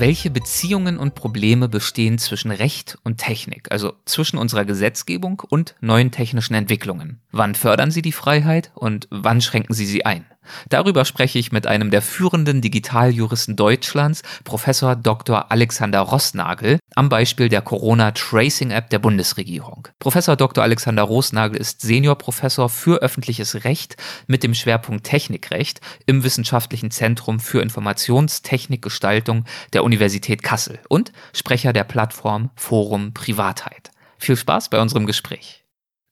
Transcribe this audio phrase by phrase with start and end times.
[0.00, 6.10] Welche Beziehungen und Probleme bestehen zwischen Recht und Technik, also zwischen unserer Gesetzgebung und neuen
[6.10, 7.20] technischen Entwicklungen?
[7.32, 10.24] Wann fördern sie die Freiheit und wann schränken sie sie ein?
[10.68, 15.50] Darüber spreche ich mit einem der führenden Digitaljuristen Deutschlands, Professor Dr.
[15.50, 19.88] Alexander Rossnagel, am Beispiel der Corona Tracing App der Bundesregierung.
[19.98, 20.64] Professor Dr.
[20.64, 27.60] Alexander Rossnagel ist Seniorprofessor für öffentliches Recht mit dem Schwerpunkt Technikrecht im Wissenschaftlichen Zentrum für
[27.60, 33.90] Informationstechnikgestaltung der Universität Kassel und Sprecher der Plattform Forum Privatheit.
[34.18, 35.64] Viel Spaß bei unserem Gespräch.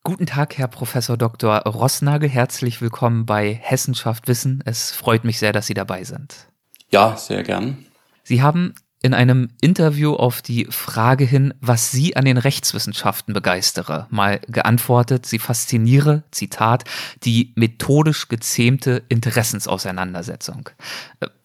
[0.03, 1.59] Guten Tag, Herr Professor Dr.
[1.61, 2.29] Rossnagel.
[2.29, 4.65] Herzlich willkommen bei Hessenschaft Wissen.
[4.67, 6.49] Es freut mich sehr, dass Sie dabei sind.
[6.91, 7.87] Ja, sehr gern.
[8.25, 14.07] Sie haben in einem Interview auf die Frage hin, was Sie an den Rechtswissenschaften begeistere,
[14.11, 16.85] mal geantwortet, Sie fasziniere, Zitat,
[17.25, 20.71] die methodisch gezähmte Interessensauseinandersetzung.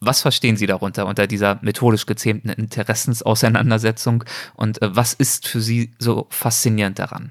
[0.00, 4.24] Was verstehen Sie darunter, unter dieser methodisch gezähmten Interessensauseinandersetzung
[4.54, 7.30] und was ist für Sie so faszinierend daran?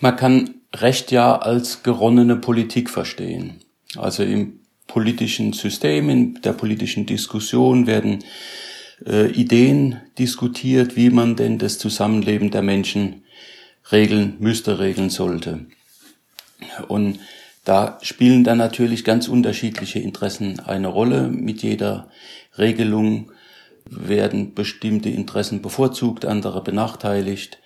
[0.00, 3.60] Man kann Recht ja als geronnene Politik verstehen.
[3.96, 8.24] Also im politischen System, in der politischen Diskussion werden
[9.06, 13.22] äh, Ideen diskutiert, wie man denn das Zusammenleben der Menschen
[13.92, 15.66] regeln müsste, regeln sollte.
[16.88, 17.20] Und
[17.64, 21.28] da spielen dann natürlich ganz unterschiedliche Interessen eine Rolle.
[21.28, 22.08] Mit jeder
[22.56, 23.30] Regelung
[23.84, 27.58] werden bestimmte Interessen bevorzugt, andere benachteiligt.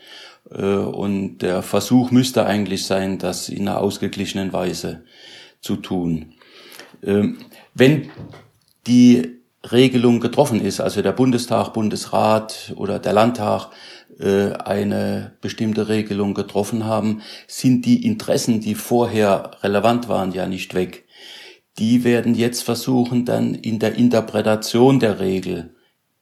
[0.51, 5.05] Äh, und der Versuch müsste eigentlich sein, das in einer ausgeglichenen Weise
[5.61, 6.35] zu tun.
[7.03, 7.39] Ähm,
[7.75, 8.11] wenn
[8.87, 13.71] die Regelung getroffen ist, also der Bundestag, Bundesrat oder der Landtag
[14.19, 20.75] äh, eine bestimmte Regelung getroffen haben, sind die Interessen, die vorher relevant waren, ja nicht
[20.75, 21.05] weg.
[21.79, 25.75] Die werden jetzt versuchen, dann in der Interpretation der Regel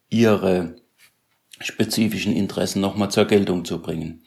[0.08, 0.76] ihre
[1.60, 4.22] spezifischen Interessen nochmal zur Geltung zu bringen.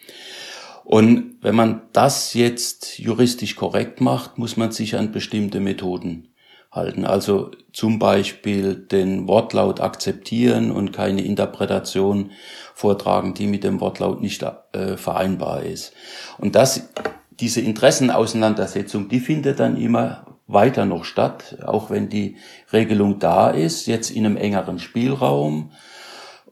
[0.83, 6.32] Und wenn man das jetzt juristisch korrekt macht, muss man sich an bestimmte Methoden
[6.73, 7.05] halten.
[7.05, 12.31] Also zum Beispiel den Wortlaut akzeptieren und keine Interpretation
[12.73, 15.93] vortragen, die mit dem Wortlaut nicht äh, vereinbar ist.
[16.37, 16.89] Und das,
[17.29, 22.37] diese Interessenauseinandersetzung, die findet dann immer weiter noch statt, auch wenn die
[22.71, 25.71] Regelung da ist, jetzt in einem engeren Spielraum.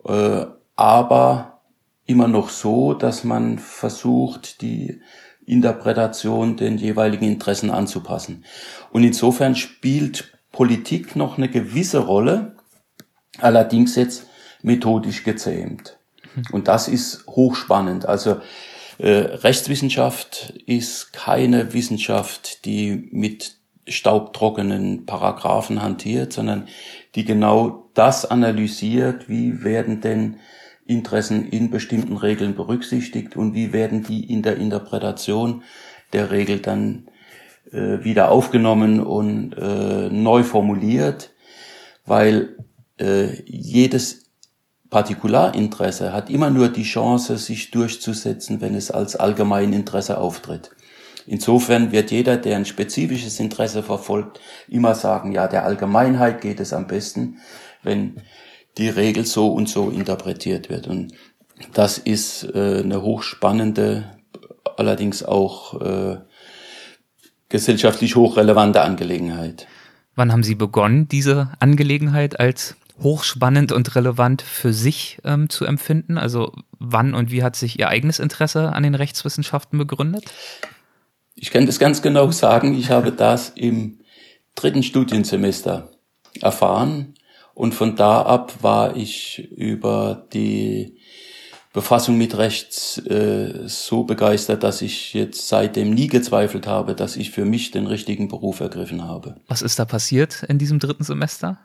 [0.05, 0.45] Äh,
[0.75, 1.61] aber
[2.05, 5.01] immer noch so, dass man versucht, die
[5.51, 8.45] Interpretation den jeweiligen Interessen anzupassen.
[8.91, 12.55] Und insofern spielt Politik noch eine gewisse Rolle,
[13.37, 14.27] allerdings jetzt
[14.61, 15.97] methodisch gezähmt.
[16.53, 18.05] Und das ist hochspannend.
[18.05, 18.39] Also
[18.97, 23.57] äh, Rechtswissenschaft ist keine Wissenschaft, die mit
[23.87, 26.69] staubtrockenen Paragraphen hantiert, sondern
[27.15, 30.37] die genau das analysiert, wie werden denn
[30.91, 35.63] Interessen in bestimmten Regeln berücksichtigt und wie werden die in der Interpretation
[36.13, 37.07] der Regel dann
[37.71, 41.31] äh, wieder aufgenommen und äh, neu formuliert,
[42.05, 42.57] weil
[42.99, 44.25] äh, jedes
[44.89, 50.71] Partikularinteresse hat immer nur die Chance, sich durchzusetzen, wenn es als Allgemeininteresse auftritt.
[51.25, 56.73] Insofern wird jeder, der ein spezifisches Interesse verfolgt, immer sagen, ja, der Allgemeinheit geht es
[56.73, 57.37] am besten,
[57.83, 58.17] wenn
[58.77, 60.87] die Regel so und so interpretiert wird.
[60.87, 61.13] Und
[61.73, 64.05] das ist äh, eine hochspannende,
[64.77, 66.17] allerdings auch äh,
[67.49, 69.67] gesellschaftlich hochrelevante Angelegenheit.
[70.15, 76.17] Wann haben Sie begonnen, diese Angelegenheit als hochspannend und relevant für sich ähm, zu empfinden?
[76.17, 80.25] Also wann und wie hat sich Ihr eigenes Interesse an den Rechtswissenschaften begründet?
[81.35, 82.77] Ich kann das ganz genau sagen.
[82.77, 83.99] Ich habe das im
[84.55, 85.89] dritten Studiensemester
[86.41, 87.13] erfahren
[87.53, 90.97] und von da ab war ich über die
[91.73, 97.31] Befassung mit Rechts äh, so begeistert, dass ich jetzt seitdem nie gezweifelt habe, dass ich
[97.31, 99.37] für mich den richtigen Beruf ergriffen habe.
[99.47, 101.59] Was ist da passiert in diesem dritten Semester?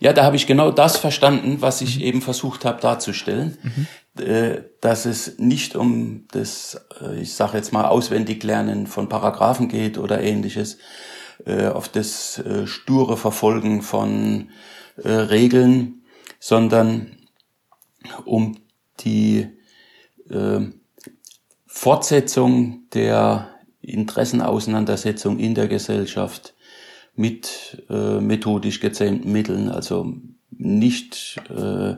[0.00, 2.04] Ja, da habe ich genau das verstanden, was ich mhm.
[2.04, 4.22] eben versucht habe darzustellen, mhm.
[4.22, 9.68] äh, dass es nicht um das, äh, ich sage jetzt mal, auswendig Lernen von Paragraphen
[9.68, 10.78] geht oder ähnliches, äh,
[11.46, 14.50] auf das äh, sture Verfolgen von
[14.96, 16.02] äh, Regeln,
[16.40, 17.16] sondern
[18.24, 18.56] um
[19.00, 19.48] die
[20.30, 20.60] äh,
[21.66, 23.48] Fortsetzung der
[23.80, 26.54] Interessenauseinandersetzung in der Gesellschaft
[27.14, 30.12] mit äh, methodisch gezähmten Mitteln, also
[30.50, 31.96] nicht äh,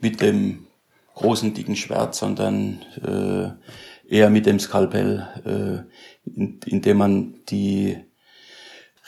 [0.00, 0.66] mit dem
[1.14, 7.98] großen dicken Schwert, sondern äh, eher mit dem Skalpell, äh, in, indem man die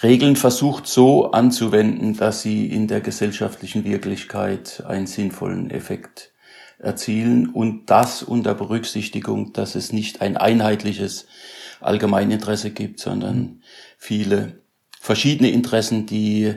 [0.03, 6.33] Regeln versucht so anzuwenden, dass sie in der gesellschaftlichen Wirklichkeit einen sinnvollen Effekt
[6.79, 11.27] erzielen und das unter Berücksichtigung, dass es nicht ein einheitliches
[11.81, 13.63] Allgemeininteresse gibt, sondern
[13.97, 14.61] viele
[15.01, 16.55] verschiedene Interessen, die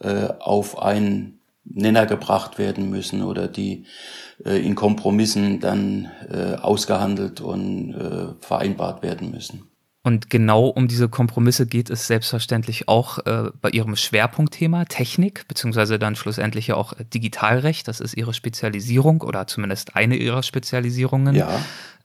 [0.00, 3.86] äh, auf einen Nenner gebracht werden müssen oder die
[4.44, 9.70] äh, in Kompromissen dann äh, ausgehandelt und äh, vereinbart werden müssen.
[10.04, 15.98] Und genau um diese Kompromisse geht es selbstverständlich auch äh, bei Ihrem Schwerpunktthema Technik, beziehungsweise
[15.98, 17.88] dann schlussendlich ja auch Digitalrecht.
[17.88, 21.34] Das ist Ihre Spezialisierung oder zumindest eine Ihrer Spezialisierungen.
[21.34, 21.58] Ja.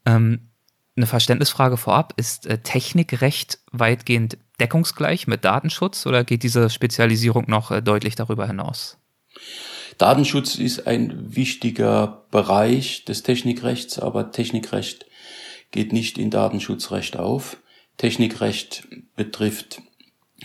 [0.06, 0.48] Ähm,
[0.96, 2.14] eine Verständnisfrage vorab.
[2.16, 8.46] Ist äh, Technikrecht weitgehend deckungsgleich mit Datenschutz oder geht diese Spezialisierung noch äh, deutlich darüber
[8.46, 8.96] hinaus?
[9.98, 15.04] Datenschutz ist ein wichtiger Bereich des Technikrechts, aber Technikrecht
[15.70, 17.58] geht nicht in Datenschutzrecht auf.
[18.00, 19.82] Technikrecht betrifft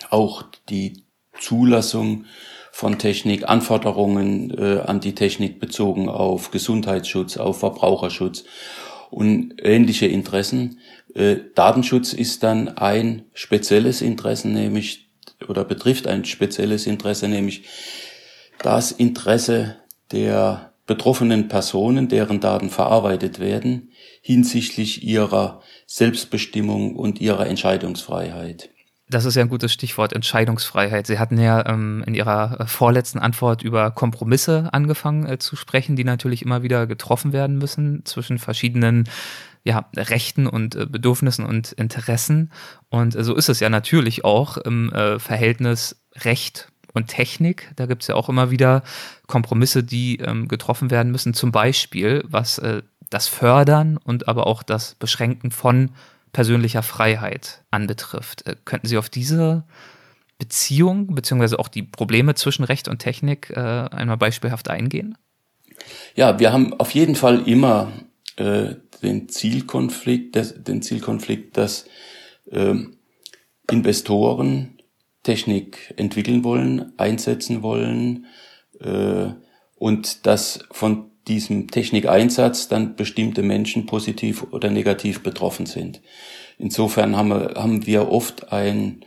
[0.10, 1.06] auch die
[1.40, 2.26] Zulassung
[2.74, 8.44] von Technik, Anforderungen äh, an die Technik bezogen auf Gesundheitsschutz, auf Verbraucherschutz
[9.10, 10.80] und ähnliche Interessen.
[11.14, 15.08] Äh, Datenschutz ist dann ein spezielles Interesse, nämlich
[15.48, 17.64] oder betrifft ein spezielles Interesse, nämlich
[18.60, 19.78] das Interesse
[20.12, 23.92] der betroffenen Personen, deren Daten verarbeitet werden,
[24.22, 28.70] hinsichtlich ihrer Selbstbestimmung und ihrer Entscheidungsfreiheit.
[29.08, 31.06] Das ist ja ein gutes Stichwort, Entscheidungsfreiheit.
[31.06, 35.96] Sie hatten ja ähm, in Ihrer äh, vorletzten Antwort über Kompromisse angefangen äh, zu sprechen,
[35.96, 39.08] die natürlich immer wieder getroffen werden müssen zwischen verschiedenen
[39.64, 42.52] ja, Rechten und äh, Bedürfnissen und Interessen.
[42.90, 47.72] Und äh, so ist es ja natürlich auch im äh, Verhältnis Recht und Technik.
[47.76, 48.84] Da gibt es ja auch immer wieder
[49.28, 51.34] Kompromisse, die ähm, getroffen werden müssen.
[51.34, 55.92] Zum Beispiel, was äh, das Fördern und aber auch das Beschränken von
[56.34, 58.46] persönlicher Freiheit anbetrifft.
[58.48, 59.64] Äh, könnten Sie auf diese
[60.38, 65.18] Beziehung beziehungsweise auch die Probleme zwischen Recht und Technik äh, einmal beispielhaft eingehen?
[66.16, 67.92] Ja, wir haben auf jeden Fall immer
[68.36, 71.88] äh, den Zielkonflikt, des, den Zielkonflikt, dass
[72.52, 72.76] äh,
[73.72, 74.75] Investoren
[75.26, 78.28] Technik entwickeln wollen, einsetzen wollen
[78.80, 79.32] äh,
[79.76, 86.02] und dass von diesem Technikeinsatz dann bestimmte Menschen positiv oder negativ betroffen sind.
[86.60, 89.04] Insofern haben wir, haben wir oft ein,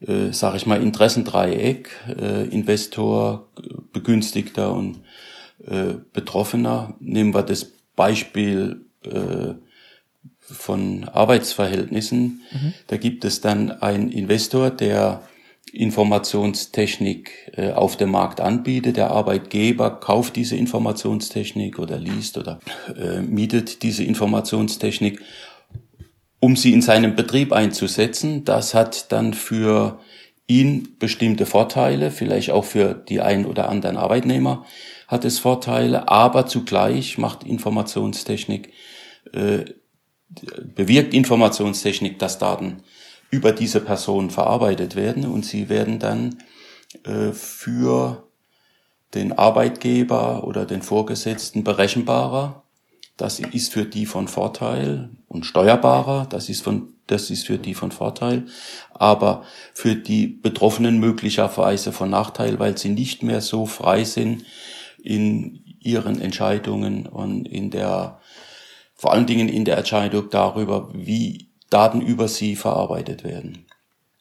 [0.00, 3.48] äh, sage ich mal, Interessendreieck, äh, Investor,
[3.92, 5.00] Begünstigter und
[5.66, 6.94] äh, Betroffener.
[7.00, 9.54] Nehmen wir das Beispiel äh,
[10.40, 12.42] von Arbeitsverhältnissen.
[12.52, 12.74] Mhm.
[12.86, 15.22] Da gibt es dann einen Investor, der
[15.74, 18.96] Informationstechnik äh, auf dem Markt anbietet.
[18.96, 22.60] Der Arbeitgeber kauft diese Informationstechnik oder liest oder
[22.96, 25.20] äh, mietet diese Informationstechnik,
[26.40, 28.44] um sie in seinem Betrieb einzusetzen.
[28.44, 29.98] Das hat dann für
[30.46, 34.64] ihn bestimmte Vorteile, vielleicht auch für die ein oder anderen Arbeitnehmer
[35.08, 38.72] hat es Vorteile, aber zugleich macht Informationstechnik,
[39.32, 39.64] äh,
[40.74, 42.82] bewirkt Informationstechnik, dass Daten
[43.30, 46.38] über diese Person verarbeitet werden und sie werden dann
[47.04, 48.28] äh, für
[49.14, 52.62] den Arbeitgeber oder den Vorgesetzten berechenbarer.
[53.16, 56.26] Das ist für die von Vorteil und steuerbarer.
[56.30, 58.46] Das ist von, das ist für die von Vorteil.
[58.92, 64.44] Aber für die Betroffenen möglicherweise von Nachteil, weil sie nicht mehr so frei sind
[65.02, 68.20] in ihren Entscheidungen und in der,
[68.94, 73.66] vor allen Dingen in der Entscheidung darüber, wie Daten über sie verarbeitet werden.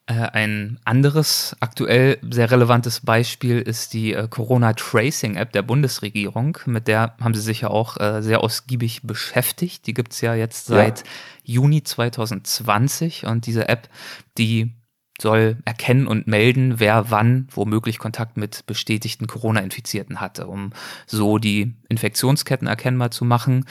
[0.08, 6.58] Äh, ein anderes aktuell sehr relevantes Beispiel ist die äh, Corona Tracing App der Bundesregierung.
[6.66, 9.86] Mit der haben Sie sich ja auch äh, sehr ausgiebig beschäftigt.
[9.86, 11.06] Die gibt es ja jetzt seit ja.
[11.44, 13.89] Juni 2020 und diese App,
[14.38, 14.74] die
[15.20, 20.72] soll erkennen und melden, wer wann womöglich Kontakt mit bestätigten Corona-Infizierten hatte, um
[21.06, 23.66] so die Infektionsketten erkennbar zu machen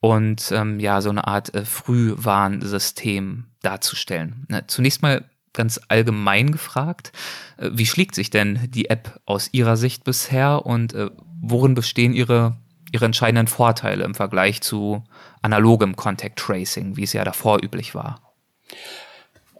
[0.00, 4.46] und ähm, ja, so eine Art äh, Frühwarnsystem darzustellen.
[4.48, 7.12] Na, zunächst mal ganz allgemein gefragt,
[7.56, 11.10] äh, wie schlägt sich denn die App aus Ihrer Sicht bisher und äh,
[11.40, 12.56] worin bestehen Ihre,
[12.92, 15.02] Ihre entscheidenden Vorteile im Vergleich zu
[15.42, 18.20] analogem Contact Tracing, wie es ja davor üblich war?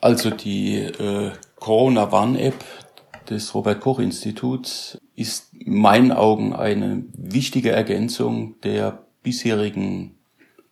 [0.00, 2.64] Also die äh, Corona Warn App
[3.28, 10.16] des Robert Koch Instituts ist in meinen Augen eine wichtige Ergänzung der bisherigen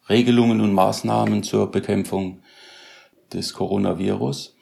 [0.08, 2.42] Regelungen und Maßnahmen zur Bekämpfung
[3.32, 4.56] des Coronavirus.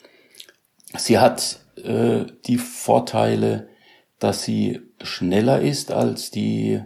[0.97, 3.69] Sie hat äh, die Vorteile,
[4.19, 6.81] dass sie schneller ist als die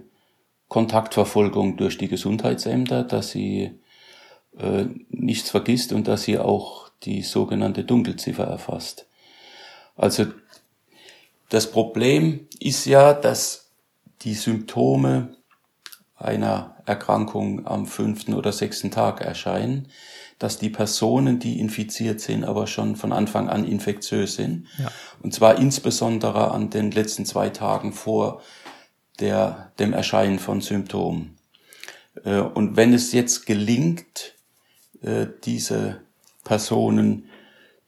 [0.69, 3.79] Kontaktverfolgung durch die Gesundheitsämter, dass sie
[4.59, 9.07] äh, nichts vergisst und dass sie auch die sogenannte Dunkelziffer erfasst.
[9.97, 10.27] Also
[11.49, 13.71] das Problem ist ja, dass
[14.23, 15.37] die Symptome
[16.17, 19.89] einer Erkrankung am fünften oder sechsten Tag erscheinen,
[20.39, 24.67] dass die Personen, die infiziert sind, aber schon von Anfang an infektiös sind.
[24.79, 24.91] Ja.
[25.23, 28.43] Und zwar insbesondere an den letzten zwei Tagen vor
[29.19, 31.39] der, dem Erscheinen von Symptomen.
[32.25, 34.35] Äh, und wenn es jetzt gelingt,
[35.03, 36.03] äh, diese
[36.45, 37.29] Personen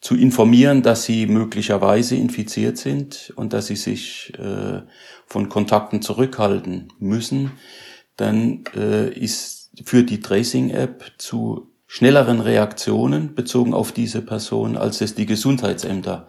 [0.01, 4.83] zu informieren, dass sie möglicherweise infiziert sind und dass sie sich äh,
[5.27, 7.53] von Kontakten zurückhalten müssen,
[8.19, 8.65] dann
[9.15, 16.29] ist, führt die Tracing-App zu schnelleren Reaktionen bezogen auf diese Person, als es die Gesundheitsämter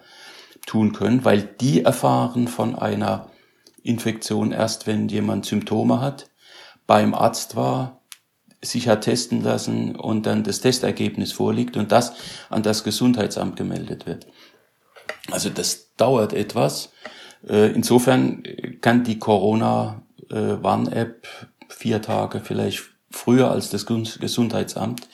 [0.66, 3.30] tun können, weil die erfahren von einer
[3.82, 6.28] Infektion erst, wenn jemand Symptome hat,
[6.86, 8.02] beim Arzt war,
[8.62, 12.14] sich hat testen lassen und dann das Testergebnis vorliegt und das
[12.50, 14.26] an das Gesundheitsamt gemeldet wird.
[15.30, 16.92] Also das dauert etwas.
[17.46, 18.42] Äh, insofern
[18.80, 21.26] kann die Corona-Warn-App
[21.80, 25.08] vier Tage vielleicht früher als das Gesundheitsamt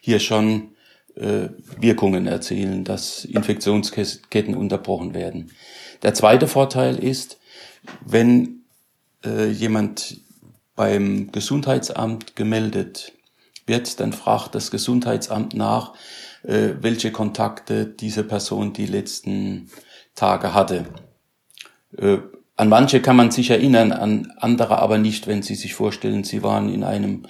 [0.00, 0.74] hier schon
[1.16, 1.48] äh,
[1.78, 5.50] Wirkungen erzielen, dass Infektionsketten unterbrochen werden.
[6.02, 7.38] Der zweite Vorteil ist,
[8.04, 8.64] wenn
[9.24, 10.20] äh, jemand
[10.76, 13.12] beim Gesundheitsamt gemeldet
[13.66, 15.94] wird, dann fragt das Gesundheitsamt nach,
[16.42, 19.70] äh, welche Kontakte diese Person die letzten
[20.14, 20.84] Tage hatte.
[22.60, 26.42] An manche kann man sich erinnern, an andere aber nicht, wenn Sie sich vorstellen, Sie
[26.42, 27.24] waren in einem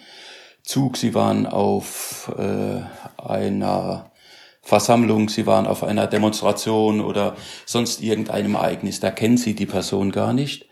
[0.63, 2.83] Zug, sie waren auf äh,
[3.23, 4.11] einer
[4.63, 9.01] Versammlung, sie waren auf einer Demonstration oder sonst irgendeinem Ereignis.
[9.01, 10.67] Da kennen sie die Person gar nicht.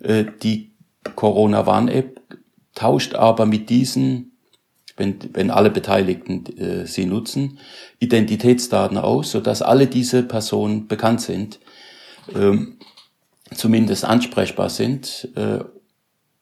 [0.00, 0.72] Äh, die
[1.16, 2.20] Corona-Warn-App
[2.74, 4.36] tauscht aber mit diesen,
[4.96, 7.58] wenn, wenn alle Beteiligten äh, sie nutzen,
[7.98, 11.60] Identitätsdaten aus, sodass alle diese Personen bekannt sind,
[12.34, 12.78] ähm,
[13.54, 15.60] zumindest ansprechbar sind, äh,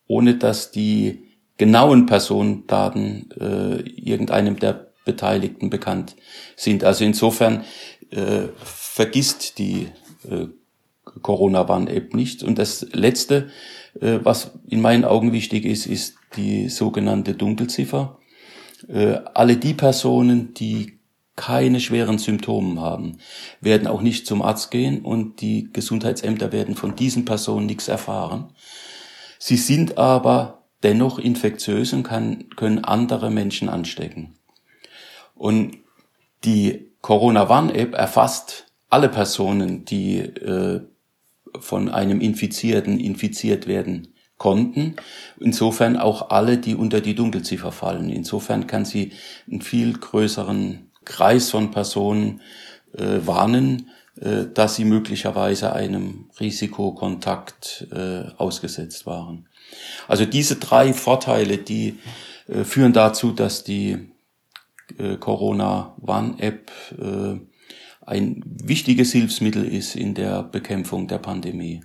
[0.06, 1.24] ohne dass die
[1.56, 6.16] genauen Personendaten äh, irgendeinem der Beteiligten bekannt
[6.56, 6.84] sind.
[6.84, 7.64] Also insofern
[8.10, 9.88] äh, vergisst die
[10.28, 10.46] äh,
[11.22, 12.42] Corona-Warn-App nicht.
[12.42, 13.48] Und das Letzte,
[14.00, 18.18] äh, was in meinen Augen wichtig ist, ist die sogenannte Dunkelziffer.
[18.88, 20.97] Äh, alle die Personen, die
[21.38, 23.18] keine schweren Symptome haben,
[23.60, 28.52] werden auch nicht zum Arzt gehen und die Gesundheitsämter werden von diesen Personen nichts erfahren.
[29.38, 34.34] Sie sind aber dennoch infektiös und kann, können andere Menschen anstecken.
[35.36, 35.78] Und
[36.44, 40.80] die Corona-Warn-App erfasst alle Personen, die äh,
[41.60, 44.96] von einem Infizierten infiziert werden konnten.
[45.38, 48.10] Insofern auch alle, die unter die Dunkelziffer fallen.
[48.10, 49.12] Insofern kann sie
[49.48, 52.40] einen viel größeren Kreis von Personen
[52.92, 59.48] äh, warnen, äh, dass sie möglicherweise einem Risikokontakt äh, ausgesetzt waren.
[60.06, 61.98] Also diese drei Vorteile, die
[62.46, 64.10] äh, führen dazu, dass die
[64.98, 67.40] äh, Corona One App äh,
[68.06, 71.82] ein wichtiges Hilfsmittel ist in der Bekämpfung der Pandemie.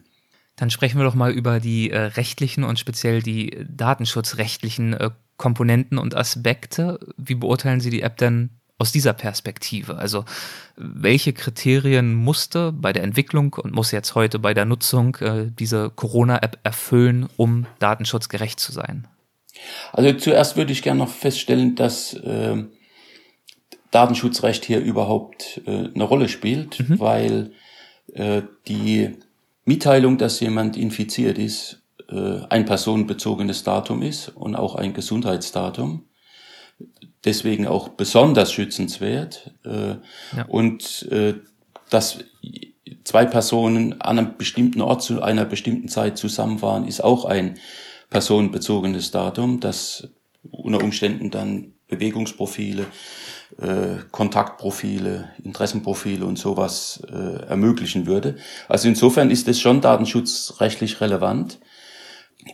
[0.56, 5.98] Dann sprechen wir doch mal über die äh, rechtlichen und speziell die datenschutzrechtlichen äh, Komponenten
[5.98, 7.00] und Aspekte.
[7.18, 8.52] Wie beurteilen Sie die App denn
[8.84, 9.96] aus dieser Perspektive?
[9.96, 10.26] Also
[10.76, 15.90] welche Kriterien musste bei der Entwicklung und muss jetzt heute bei der Nutzung äh, diese
[15.90, 19.08] Corona-App erfüllen, um datenschutzgerecht zu sein?
[19.94, 22.62] Also zuerst würde ich gerne noch feststellen, dass äh,
[23.92, 27.00] Datenschutzrecht hier überhaupt äh, eine Rolle spielt, mhm.
[27.00, 27.52] weil
[28.12, 29.16] äh, die
[29.64, 36.04] Mitteilung, dass jemand infiziert ist, äh, ein personenbezogenes Datum ist und auch ein Gesundheitsdatum
[37.26, 39.52] deswegen auch besonders schützenswert.
[39.66, 39.96] Äh,
[40.36, 40.46] ja.
[40.48, 41.36] Und äh,
[41.90, 42.20] dass
[43.04, 47.56] zwei Personen an einem bestimmten Ort zu einer bestimmten Zeit zusammen waren, ist auch ein
[48.10, 50.10] personenbezogenes Datum, das
[50.52, 52.86] unter Umständen dann Bewegungsprofile,
[53.60, 58.38] äh, Kontaktprofile, Interessenprofile und sowas äh, ermöglichen würde.
[58.68, 61.60] Also insofern ist es schon datenschutzrechtlich relevant.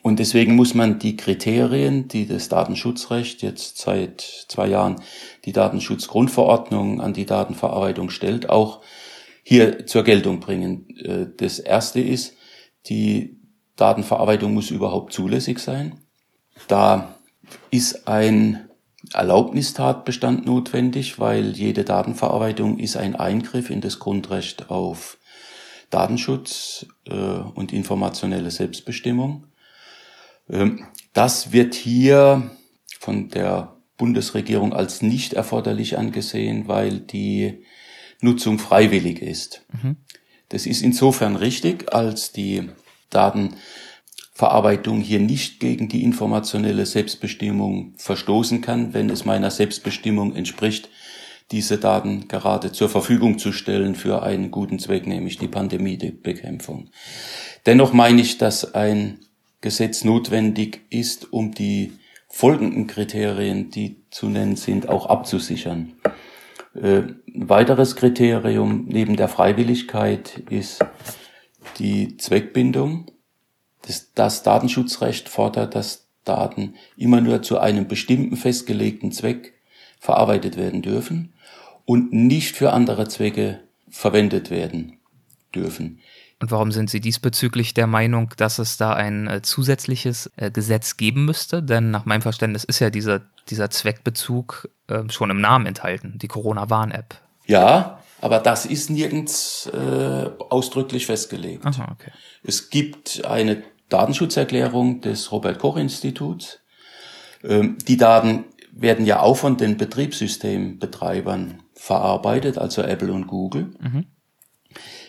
[0.01, 5.01] Und deswegen muss man die Kriterien, die das Datenschutzrecht jetzt seit zwei Jahren
[5.45, 8.81] die Datenschutzgrundverordnung an die Datenverarbeitung stellt, auch
[9.43, 10.87] hier zur Geltung bringen.
[10.97, 12.35] Äh, das erste ist,
[12.87, 13.39] die
[13.75, 16.01] Datenverarbeitung muss überhaupt zulässig sein.
[16.67, 17.15] Da
[17.71, 18.69] ist ein
[19.13, 25.17] Erlaubnistatbestand notwendig, weil jede Datenverarbeitung ist ein Eingriff in das Grundrecht auf
[25.89, 29.45] Datenschutz äh, und informationelle Selbstbestimmung.
[30.49, 32.51] Ähm, das wird hier
[32.99, 37.63] von der Bundesregierung als nicht erforderlich angesehen, weil die
[38.21, 39.65] Nutzung freiwillig ist.
[39.71, 39.97] Mhm.
[40.49, 42.69] Das ist insofern richtig, als die
[43.09, 50.89] Datenverarbeitung hier nicht gegen die informationelle Selbstbestimmung verstoßen kann, wenn es meiner Selbstbestimmung entspricht,
[51.51, 56.89] diese Daten gerade zur Verfügung zu stellen für einen guten Zweck, nämlich die Pandemiebekämpfung.
[57.65, 59.19] Dennoch meine ich, dass ein
[59.61, 61.93] Gesetz notwendig ist, um die
[62.27, 65.93] folgenden Kriterien, die zu nennen sind, auch abzusichern.
[66.75, 70.79] Äh, ein weiteres Kriterium neben der Freiwilligkeit ist
[71.77, 73.11] die Zweckbindung.
[74.15, 79.53] Das Datenschutzrecht fordert, dass Daten immer nur zu einem bestimmten festgelegten Zweck
[79.99, 81.33] verarbeitet werden dürfen
[81.85, 84.99] und nicht für andere Zwecke verwendet werden
[85.55, 85.99] dürfen.
[86.41, 90.95] Und warum sind Sie diesbezüglich der Meinung, dass es da ein äh, zusätzliches äh, Gesetz
[90.95, 91.61] geben müsste?
[91.61, 96.29] Denn nach meinem Verständnis ist ja dieser, dieser Zweckbezug äh, schon im Namen enthalten, die
[96.29, 97.15] Corona-Warn-App.
[97.45, 101.65] Ja, aber das ist nirgends äh, ausdrücklich festgelegt.
[101.65, 102.11] Aha, okay.
[102.43, 106.59] Es gibt eine Datenschutzerklärung des Robert Koch Instituts.
[107.43, 113.71] Ähm, die Daten werden ja auch von den Betriebssystembetreibern verarbeitet, also Apple und Google.
[113.79, 114.05] Mhm.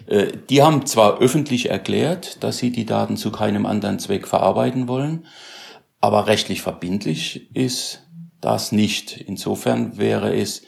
[0.06, 4.88] Äh, die haben zwar öffentlich erklärt, dass sie die Daten zu keinem anderen Zweck verarbeiten
[4.88, 5.26] wollen,
[6.00, 8.06] aber rechtlich verbindlich ist
[8.40, 9.16] das nicht.
[9.18, 10.62] Insofern wäre es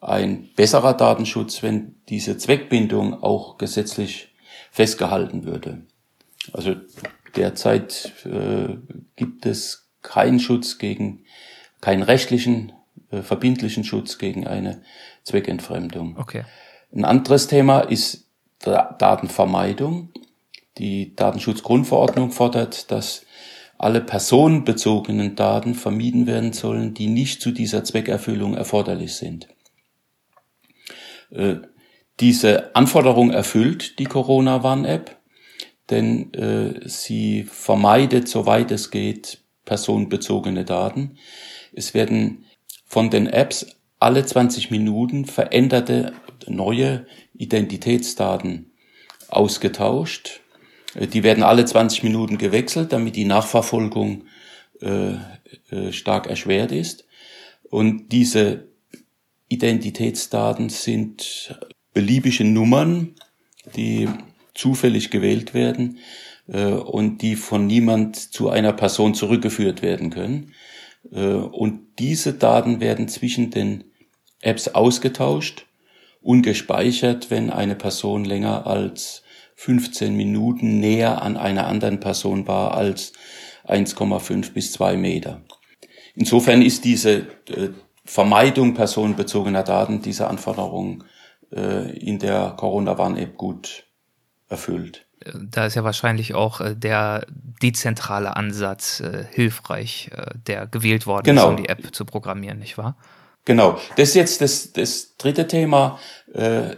[0.00, 4.28] ein besserer Datenschutz, wenn diese Zweckbindung auch gesetzlich
[4.70, 5.82] festgehalten würde.
[6.52, 6.76] Also
[7.36, 8.76] derzeit äh,
[9.16, 11.24] gibt es keinen Schutz gegen,
[11.80, 12.72] keinen rechtlichen,
[13.10, 14.82] äh, verbindlichen Schutz gegen eine
[15.24, 16.16] Zweckentfremdung.
[16.16, 16.44] Okay.
[16.92, 18.26] Ein anderes Thema ist
[18.60, 20.10] Datenvermeidung.
[20.78, 23.26] Die Datenschutzgrundverordnung fordert, dass
[23.78, 29.48] alle personenbezogenen Daten vermieden werden sollen, die nicht zu dieser Zweckerfüllung erforderlich sind.
[31.30, 31.56] Äh,
[32.20, 35.16] diese Anforderung erfüllt die Corona-Warn-App,
[35.90, 41.18] denn äh, sie vermeidet, soweit es geht, personenbezogene Daten.
[41.72, 42.44] Es werden
[42.84, 46.12] von den Apps alle 20 Minuten veränderte
[46.48, 48.72] neue Identitätsdaten
[49.28, 50.40] ausgetauscht.
[50.94, 54.24] Äh, die werden alle 20 Minuten gewechselt, damit die Nachverfolgung
[54.80, 55.14] äh,
[55.70, 57.06] äh, stark erschwert ist.
[57.70, 58.68] Und diese
[59.48, 61.58] Identitätsdaten sind
[61.92, 63.14] beliebige Nummern,
[63.76, 64.08] die
[64.54, 65.98] zufällig gewählt werden
[66.48, 70.54] äh, und die von niemand zu einer Person zurückgeführt werden können.
[71.12, 73.84] Äh, und diese Daten werden zwischen den
[74.40, 75.66] Apps ausgetauscht
[76.20, 79.22] und gespeichert, wenn eine Person länger als
[79.56, 83.12] 15 Minuten näher an einer anderen Person war als
[83.66, 85.42] 1,5 bis 2 Meter.
[86.14, 87.70] Insofern ist diese äh,
[88.04, 91.04] Vermeidung personenbezogener Daten, diese Anforderung
[91.52, 93.84] äh, in der Corona-Warn-App gut
[94.48, 95.06] erfüllt.
[95.34, 97.26] Da ist ja wahrscheinlich auch äh, der
[97.62, 99.02] dezentrale Ansatz
[99.32, 100.10] hilfreich,
[100.46, 101.42] der gewählt worden genau.
[101.42, 102.96] ist, um die App zu programmieren, nicht wahr?
[103.44, 103.78] Genau.
[103.96, 105.98] Das ist jetzt das, das dritte Thema,
[106.32, 106.76] äh,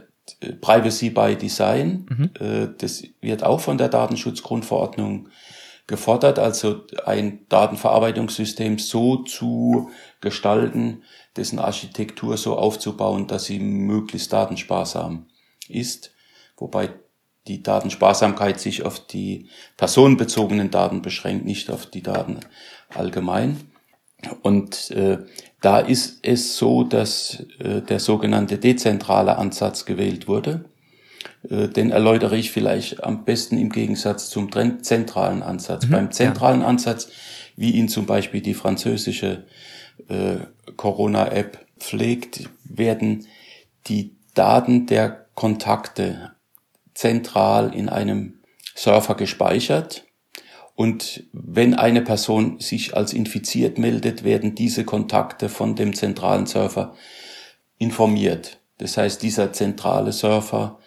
[0.61, 2.07] Privacy by Design.
[2.09, 2.31] Mhm.
[2.39, 5.29] Äh, das wird auch von der Datenschutzgrundverordnung
[5.87, 11.03] gefordert, also ein Datenverarbeitungssystem so zu gestalten,
[11.37, 15.27] dessen Architektur so aufzubauen, dass sie möglichst datensparsam
[15.69, 16.13] ist,
[16.57, 16.91] wobei
[17.49, 22.39] die Datensparsamkeit sich auf die personenbezogenen Daten beschränkt, nicht auf die Daten
[22.91, 23.73] allgemein.
[24.43, 25.19] Und äh,
[25.61, 30.65] da ist es so, dass äh, der sogenannte dezentrale Ansatz gewählt wurde.
[31.49, 34.51] Äh, den erläutere ich vielleicht am besten im Gegensatz zum
[34.83, 35.87] zentralen Ansatz.
[35.87, 36.67] Mhm, Beim zentralen ja.
[36.67, 37.09] Ansatz,
[37.57, 39.45] wie ihn zum Beispiel die französische
[40.09, 40.37] äh,
[40.77, 43.27] Corona-App pflegt, werden
[43.87, 46.33] die Daten der Kontakte
[46.95, 48.41] zentral in einem
[48.75, 50.05] Server gespeichert
[50.81, 56.95] und wenn eine Person sich als infiziert meldet, werden diese Kontakte von dem zentralen Server
[57.77, 58.61] informiert.
[58.79, 60.79] Das heißt, dieser zentrale Server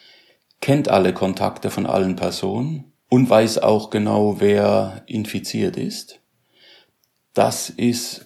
[0.61, 6.21] kennt alle Kontakte von allen Personen und weiß auch genau, wer infiziert ist.
[7.35, 8.25] Das ist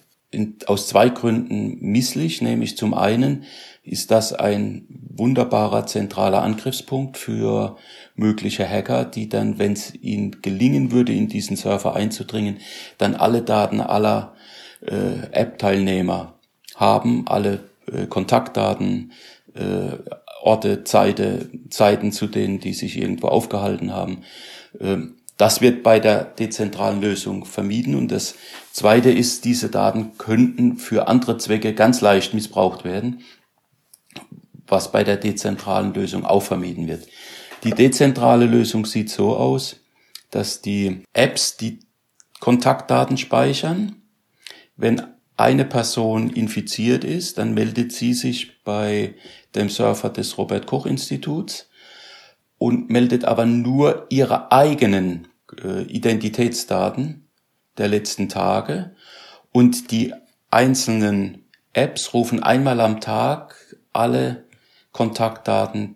[0.64, 3.44] aus zwei Gründen misslich, nämlich zum einen
[3.82, 7.76] ist das ein wunderbarer zentraler Angriffspunkt für
[8.18, 12.58] mögliche Hacker, die dann, wenn es ihnen gelingen würde, in diesen Server einzudringen,
[12.98, 14.34] dann alle Daten aller
[14.80, 16.34] äh, App-Teilnehmer
[16.74, 19.12] haben, alle äh, Kontaktdaten,
[19.54, 19.96] äh,
[20.42, 24.22] Orte, Zeiten, Zeiten zu denen, die sich irgendwo aufgehalten haben.
[24.80, 27.94] Ähm, das wird bei der dezentralen Lösung vermieden.
[27.94, 28.34] Und das
[28.72, 33.20] Zweite ist, diese Daten könnten für andere Zwecke ganz leicht missbraucht werden,
[34.66, 37.06] was bei der dezentralen Lösung auch vermieden wird.
[37.64, 39.80] Die dezentrale Lösung sieht so aus,
[40.30, 41.80] dass die Apps die
[42.40, 43.96] Kontaktdaten speichern.
[44.76, 45.02] Wenn
[45.36, 49.14] eine Person infiziert ist, dann meldet sie sich bei
[49.54, 51.68] dem Surfer des Robert Koch Instituts
[52.58, 55.28] und meldet aber nur ihre eigenen
[55.62, 57.28] äh, Identitätsdaten
[57.76, 58.94] der letzten Tage
[59.52, 60.12] und die
[60.50, 64.44] einzelnen Apps rufen einmal am Tag alle
[64.92, 65.94] Kontaktdaten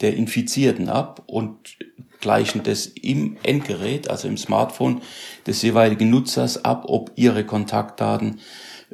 [0.00, 1.76] der Infizierten ab und
[2.20, 5.02] gleichen das im Endgerät, also im Smartphone
[5.46, 8.40] des jeweiligen Nutzers ab, ob ihre Kontaktdaten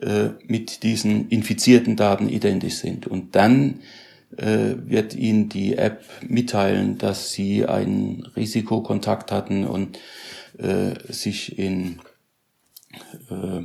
[0.00, 3.06] äh, mit diesen infizierten Daten identisch sind.
[3.06, 3.80] Und dann
[4.36, 9.98] äh, wird Ihnen die App mitteilen, dass Sie einen Risikokontakt hatten und
[10.58, 12.00] äh, sich in
[13.30, 13.62] äh,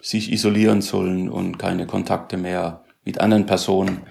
[0.00, 4.02] sich isolieren sollen und keine Kontakte mehr mit anderen Personen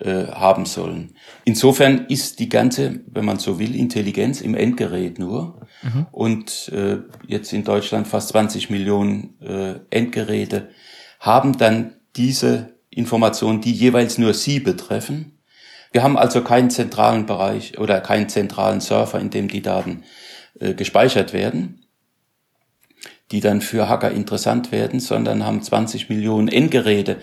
[0.00, 1.14] äh, haben sollen.
[1.44, 5.66] Insofern ist die ganze, wenn man so will, Intelligenz im Endgerät nur.
[5.82, 6.06] Mhm.
[6.10, 10.70] Und äh, jetzt in Deutschland fast 20 Millionen äh, Endgeräte
[11.18, 15.38] haben dann diese Informationen, die jeweils nur sie betreffen.
[15.92, 20.04] Wir haben also keinen zentralen Bereich oder keinen zentralen Server, in dem die Daten
[20.58, 21.84] äh, gespeichert werden,
[23.30, 27.18] die dann für Hacker interessant werden, sondern haben 20 Millionen Endgeräte,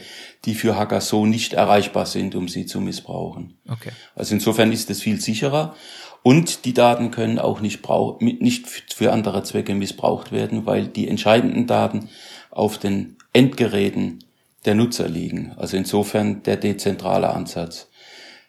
[0.45, 3.57] die für Hacker so nicht erreichbar sind, um sie zu missbrauchen.
[3.67, 3.91] Okay.
[4.15, 5.75] Also insofern ist es viel sicherer.
[6.23, 11.07] Und die Daten können auch nicht, brauch nicht für andere Zwecke missbraucht werden, weil die
[11.07, 12.09] entscheidenden Daten
[12.49, 14.23] auf den Endgeräten
[14.65, 15.53] der Nutzer liegen.
[15.57, 17.89] Also insofern der dezentrale Ansatz.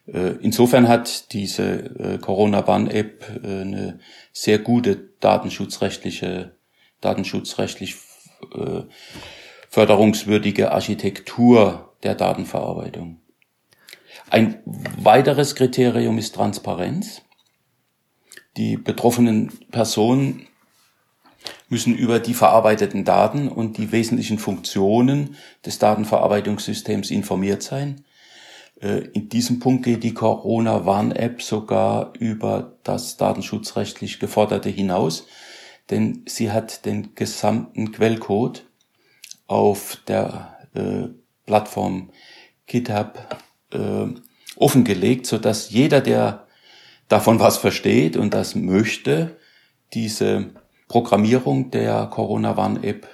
[0.06, 4.00] Äh, insofern hat diese äh, Corona-Warn-App äh, eine
[4.32, 6.56] sehr gute datenschutzrechtliche,
[7.00, 7.96] datenschutzrechtlich
[9.68, 13.20] förderungswürdige Architektur der Datenverarbeitung.
[14.30, 17.22] Ein weiteres Kriterium ist Transparenz.
[18.56, 20.46] Die betroffenen Personen
[21.68, 28.04] müssen über die verarbeiteten Daten und die wesentlichen Funktionen des Datenverarbeitungssystems informiert sein.
[28.80, 35.26] Äh, in diesem Punkt geht die Corona-Warn-App sogar über das datenschutzrechtlich geforderte hinaus,
[35.90, 38.67] denn sie hat den gesamten Quellcode
[39.48, 41.08] auf der äh,
[41.46, 42.10] Plattform
[42.66, 43.18] GitHub
[43.72, 44.06] äh,
[44.56, 46.46] offengelegt, so dass jeder, der
[47.08, 49.36] davon was versteht und das möchte,
[49.94, 50.50] diese
[50.86, 53.08] Programmierung der Corona-Warn-App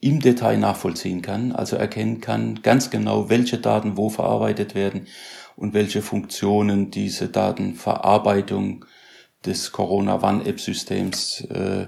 [0.00, 5.06] im Detail nachvollziehen kann, also erkennen kann ganz genau, welche Daten wo verarbeitet werden
[5.56, 8.84] und welche Funktionen diese Datenverarbeitung
[9.44, 11.86] des Corona-Warn-App-Systems äh,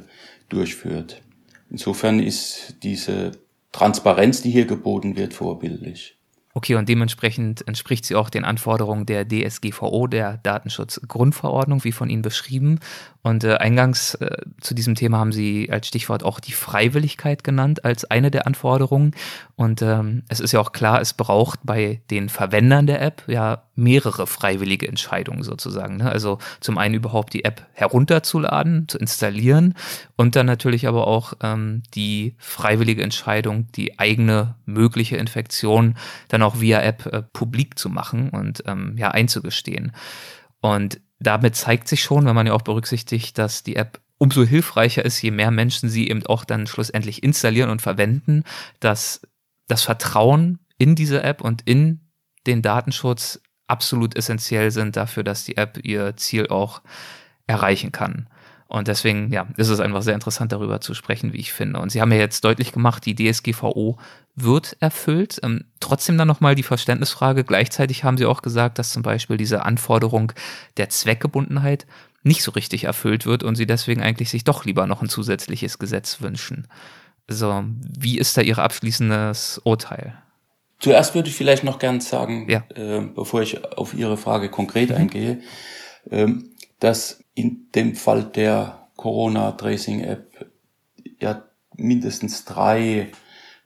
[0.49, 1.23] durchführt.
[1.71, 3.33] Insofern ist diese
[3.73, 6.19] Transparenz, die hier geboten wird, vorbildlich.
[6.59, 12.23] Okay, und dementsprechend entspricht sie auch den Anforderungen der DSGVO, der Datenschutzgrundverordnung, wie von Ihnen
[12.23, 12.81] beschrieben.
[13.23, 17.85] Und äh, eingangs äh, zu diesem Thema haben Sie als Stichwort auch die Freiwilligkeit genannt
[17.85, 19.15] als eine der Anforderungen.
[19.55, 23.68] Und ähm, es ist ja auch klar, es braucht bei den Verwendern der App ja
[23.79, 25.99] mehrere freiwillige Entscheidungen sozusagen.
[25.99, 26.11] Ne?
[26.11, 29.75] Also zum einen überhaupt die App herunterzuladen, zu installieren
[30.17, 36.61] und dann natürlich aber auch ähm, die freiwillige Entscheidung, die eigene mögliche Infektion dann auch
[36.61, 39.93] via App äh, publik zu machen und ähm, ja einzugestehen.
[40.61, 45.05] Und damit zeigt sich schon, wenn man ja auch berücksichtigt, dass die App umso hilfreicher
[45.05, 48.43] ist, je mehr Menschen sie eben auch dann schlussendlich installieren und verwenden,
[48.81, 49.21] dass
[49.69, 52.01] das Vertrauen in diese App und in
[52.49, 56.83] den Datenschutz absolut essentiell sind dafür, dass die App ihr Ziel auch
[57.47, 58.29] erreichen kann.
[58.69, 61.81] Und deswegen, ja, ist es einfach sehr interessant, darüber zu sprechen, wie ich finde.
[61.81, 63.99] Und Sie haben ja jetzt deutlich gemacht, die DSGVO
[64.37, 65.41] wird erfüllt.
[65.43, 67.45] Ähm, trotzdem dann nochmal die Verständnisfrage.
[67.45, 70.33] Gleichzeitig haben Sie auch gesagt, dass zum Beispiel diese Anforderung
[70.77, 71.87] der Zweckgebundenheit
[72.23, 75.79] nicht so richtig erfüllt wird und Sie deswegen eigentlich sich doch lieber noch ein zusätzliches
[75.79, 76.69] Gesetz wünschen.
[77.27, 77.65] Also,
[77.99, 80.13] wie ist da Ihr abschließendes Urteil?
[80.79, 82.65] Zuerst würde ich vielleicht noch gern sagen, ja.
[82.75, 84.97] äh, bevor ich auf Ihre Frage konkret mhm.
[84.97, 85.41] eingehe,
[86.11, 86.29] äh,
[86.79, 90.51] dass in dem Fall der Corona-Tracing-App
[91.21, 91.45] ja
[91.77, 93.11] mindestens drei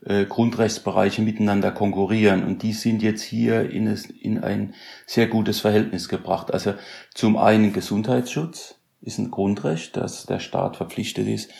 [0.04, 4.74] äh, Grundrechtsbereiche miteinander konkurrieren und die sind jetzt hier in, es, in ein
[5.06, 6.52] sehr gutes Verhältnis gebracht.
[6.52, 6.74] Also
[7.14, 11.50] zum einen Gesundheitsschutz ist ein Grundrecht, dass der Staat verpflichtet ist,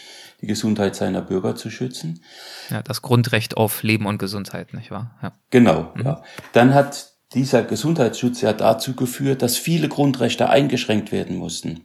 [0.43, 2.23] die Gesundheit seiner Bürger zu schützen.
[2.69, 5.17] Ja, das Grundrecht auf Leben und Gesundheit, nicht wahr?
[5.23, 5.33] Ja.
[5.51, 6.05] Genau, mhm.
[6.05, 6.23] ja.
[6.53, 11.85] Dann hat dieser Gesundheitsschutz ja dazu geführt, dass viele Grundrechte eingeschränkt werden mussten.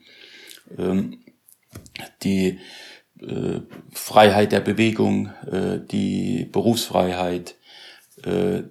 [0.77, 1.19] Ähm,
[2.23, 2.59] die
[3.21, 3.61] äh,
[3.93, 7.55] Freiheit der Bewegung, äh, die Berufsfreiheit,
[8.23, 8.63] äh,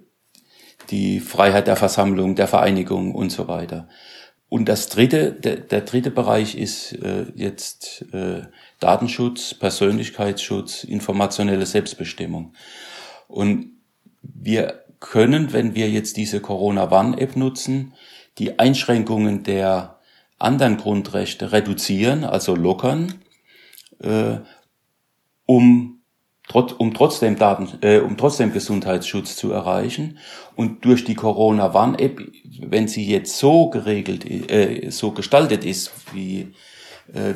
[0.89, 3.87] die Freiheit der Versammlung, der Vereinigung und so weiter.
[4.49, 8.43] Und das dritte, der, der dritte Bereich ist äh, jetzt äh,
[8.79, 12.53] Datenschutz, Persönlichkeitsschutz, informationelle Selbstbestimmung.
[13.27, 13.71] Und
[14.21, 17.93] wir können, wenn wir jetzt diese Corona-Warn-App nutzen,
[18.37, 19.99] die Einschränkungen der
[20.39, 23.15] anderen Grundrechte reduzieren, also lockern,
[23.99, 24.37] äh,
[25.45, 26.01] um
[26.47, 30.19] trotz, um trotzdem Daten, äh, um trotzdem Gesundheitsschutz zu erreichen.
[30.55, 32.21] Und durch die Corona-Warn-App,
[32.61, 36.53] wenn sie jetzt so geregelt, äh, so gestaltet ist, wie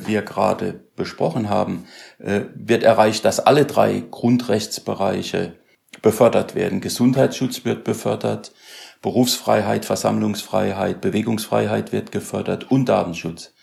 [0.06, 1.86] wir gerade besprochen haben,
[2.20, 5.54] äh, wird erreicht, dass alle drei Grundrechtsbereiche
[6.02, 6.82] befördert werden.
[6.82, 8.54] Gesundheitsschutz wird befördert,
[9.02, 13.54] Berufsfreiheit, Versammlungsfreiheit, Bewegungsfreiheit wird gefördert und Datenschutz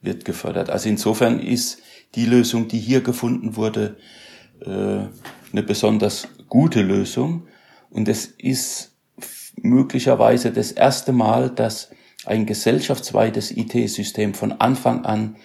[0.00, 0.68] wird gefördert.
[0.68, 1.80] Also insofern ist
[2.14, 3.96] die Lösung, die hier gefunden wurde,
[4.60, 7.46] äh, eine besonders gute Lösung.
[7.90, 8.96] Und es ist
[9.56, 11.90] möglicherweise das erste Mal, dass
[12.26, 15.36] ein gesellschaftsweites IT-System von Anfang an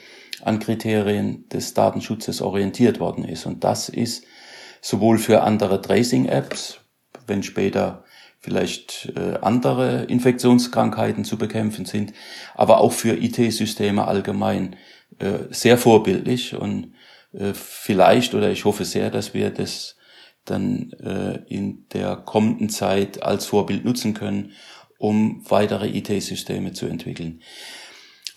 [0.43, 3.45] an Kriterien des Datenschutzes orientiert worden ist.
[3.45, 4.25] Und das ist
[4.81, 6.79] sowohl für andere Tracing-Apps,
[7.25, 8.03] wenn später
[8.39, 12.13] vielleicht äh, andere Infektionskrankheiten zu bekämpfen sind,
[12.53, 14.75] aber auch für IT-Systeme allgemein
[15.19, 16.93] äh, sehr vorbildlich und
[17.33, 19.95] äh, vielleicht oder ich hoffe sehr, dass wir das
[20.45, 20.91] dann
[21.49, 24.53] in der kommenden Zeit als Vorbild nutzen können,
[24.97, 27.41] um weitere IT-Systeme zu entwickeln.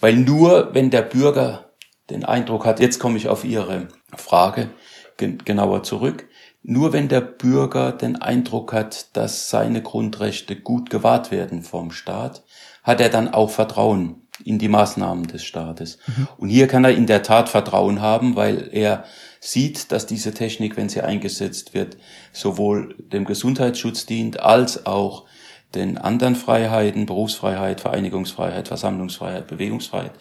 [0.00, 1.72] Weil nur wenn der Bürger
[2.08, 4.70] den Eindruck hat, jetzt komme ich auf Ihre Frage
[5.16, 6.28] genauer zurück,
[6.62, 12.42] nur wenn der Bürger den Eindruck hat, dass seine Grundrechte gut gewahrt werden vom Staat,
[12.82, 15.98] hat er dann auch Vertrauen in die Maßnahmen des Staates.
[16.06, 16.28] Mhm.
[16.38, 19.04] Und hier kann er in der Tat Vertrauen haben, weil er
[19.38, 21.96] sieht, dass diese Technik, wenn sie eingesetzt wird,
[22.32, 25.26] sowohl dem Gesundheitsschutz dient, als auch
[25.74, 30.12] den anderen Freiheiten, Berufsfreiheit, Vereinigungsfreiheit, Versammlungsfreiheit, Bewegungsfreiheit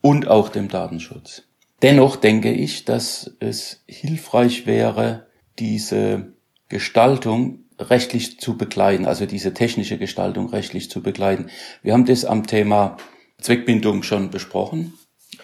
[0.00, 1.42] und auch dem Datenschutz.
[1.82, 5.26] Dennoch denke ich, dass es hilfreich wäre,
[5.58, 6.34] diese
[6.68, 11.46] Gestaltung rechtlich zu begleiten, also diese technische Gestaltung rechtlich zu begleiten.
[11.82, 12.96] Wir haben das am Thema
[13.40, 14.94] Zweckbindung schon besprochen.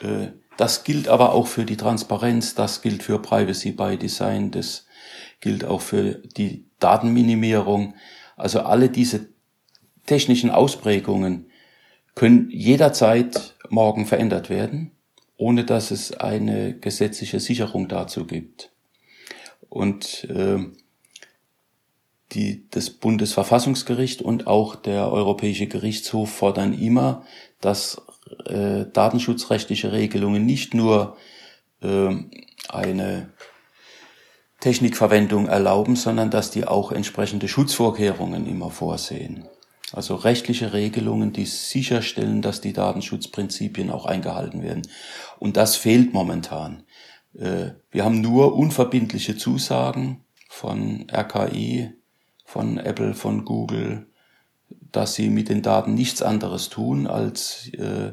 [0.01, 4.87] Äh, das gilt aber auch für die Transparenz, das gilt für Privacy by Design, das
[5.41, 7.95] gilt auch für die Datenminimierung.
[8.37, 9.29] Also alle diese
[10.09, 11.51] technischen Ausprägungen
[12.15, 14.91] können jederzeit morgen verändert werden,
[15.37, 18.73] ohne dass es eine gesetzliche Sicherung dazu gibt.
[19.69, 20.59] Und äh,
[22.33, 27.25] die, das Bundesverfassungsgericht und auch der Europäische Gerichtshof fordern immer,
[27.61, 28.03] dass
[28.47, 31.17] äh, datenschutzrechtliche Regelungen nicht nur
[31.83, 32.15] äh,
[32.69, 33.31] eine
[34.61, 39.47] Technikverwendung erlauben, sondern dass die auch entsprechende Schutzvorkehrungen immer vorsehen.
[39.93, 44.83] Also rechtliche Regelungen, die sicherstellen, dass die Datenschutzprinzipien auch eingehalten werden.
[45.39, 46.83] Und das fehlt momentan.
[47.35, 51.93] Äh, wir haben nur unverbindliche Zusagen von RKI,
[52.45, 54.07] von Apple, von Google,
[54.93, 58.13] dass sie mit den Daten nichts anderes tun als äh,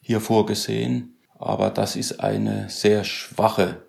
[0.00, 1.16] hier vorgesehen.
[1.38, 3.86] Aber das ist eine sehr schwache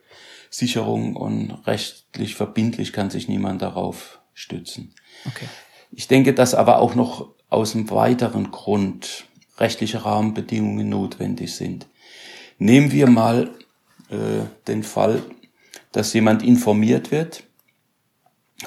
[0.49, 4.93] Sicherung und rechtlich verbindlich kann sich niemand darauf stützen.
[5.25, 5.47] Okay.
[5.91, 9.25] Ich denke, dass aber auch noch aus einem weiteren Grund
[9.57, 11.87] rechtliche Rahmenbedingungen notwendig sind.
[12.59, 13.51] Nehmen wir mal
[14.09, 15.23] äh, den Fall,
[15.91, 17.43] dass jemand informiert wird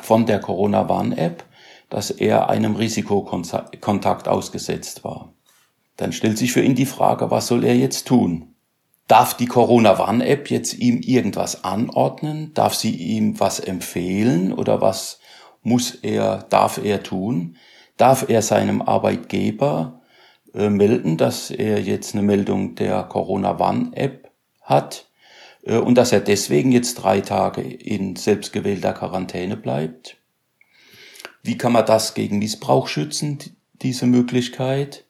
[0.02, 1.44] von der Corona-Warn-App
[1.90, 5.34] dass er einem Risikokontakt ausgesetzt war.
[5.96, 8.54] Dann stellt sich für ihn die Frage, was soll er jetzt tun?
[9.08, 12.54] Darf die Corona-Warn-App jetzt ihm irgendwas anordnen?
[12.54, 15.19] Darf sie ihm was empfehlen oder was
[15.62, 17.56] muss er, darf er tun?
[17.96, 20.00] Darf er seinem Arbeitgeber
[20.54, 24.30] äh, melden, dass er jetzt eine Meldung der Corona-Warn-App
[24.62, 25.06] hat
[25.64, 30.16] äh, und dass er deswegen jetzt drei Tage in selbstgewählter Quarantäne bleibt?
[31.42, 33.38] Wie kann man das gegen Missbrauch schützen,
[33.82, 35.04] diese Möglichkeit?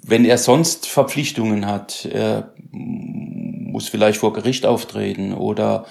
[0.00, 5.86] Wenn er sonst Verpflichtungen hat, er muss vielleicht vor Gericht auftreten oder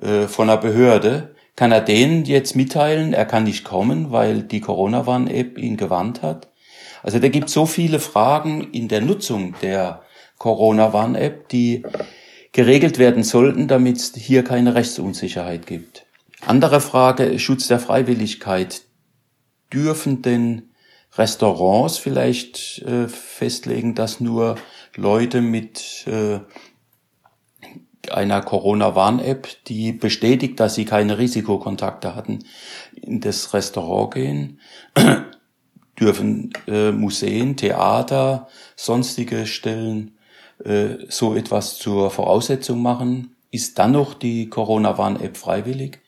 [0.00, 4.62] äh, von einer Behörde, kann er denen jetzt mitteilen, er kann nicht kommen, weil die
[4.62, 6.48] Corona-Warn-App ihn gewarnt hat?
[7.02, 10.00] Also da gibt so viele Fragen in der Nutzung der
[10.38, 11.82] Corona-Warn-App, die
[12.52, 16.06] geregelt werden sollten, damit es hier keine Rechtsunsicherheit gibt.
[16.46, 18.80] Andere Frage, Schutz der Freiwilligkeit
[19.70, 20.70] dürfen denn
[21.18, 24.56] Restaurants vielleicht äh, festlegen, dass nur
[24.96, 26.40] Leute mit äh,
[28.12, 32.40] einer Corona-Warn-App, die bestätigt, dass sie keine Risikokontakte hatten,
[32.94, 34.60] in das Restaurant gehen,
[36.00, 40.16] dürfen äh, Museen, Theater, sonstige Stellen
[40.64, 43.36] äh, so etwas zur Voraussetzung machen.
[43.50, 46.00] Ist dann noch die Corona-Warn-App freiwillig?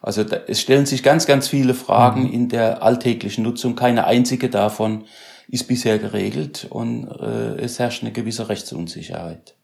[0.00, 2.32] Also da, es stellen sich ganz, ganz viele Fragen mhm.
[2.32, 3.74] in der alltäglichen Nutzung.
[3.74, 5.04] Keine einzige davon
[5.48, 9.56] ist bisher geregelt und äh, es herrscht eine gewisse Rechtsunsicherheit.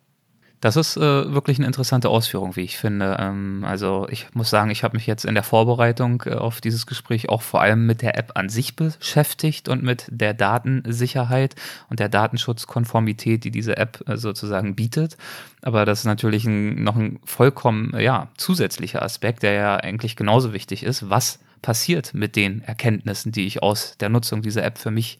[0.62, 3.16] Das ist äh, wirklich eine interessante Ausführung, wie ich finde.
[3.18, 6.86] Ähm, also ich muss sagen, ich habe mich jetzt in der Vorbereitung äh, auf dieses
[6.86, 11.56] Gespräch auch vor allem mit der App an sich beschäftigt und mit der Datensicherheit
[11.90, 15.16] und der Datenschutzkonformität, die diese App äh, sozusagen bietet.
[15.62, 20.52] Aber das ist natürlich ein, noch ein vollkommen ja, zusätzlicher Aspekt, der ja eigentlich genauso
[20.52, 21.10] wichtig ist.
[21.10, 25.18] Was passiert mit den Erkenntnissen, die ich aus der Nutzung dieser App für mich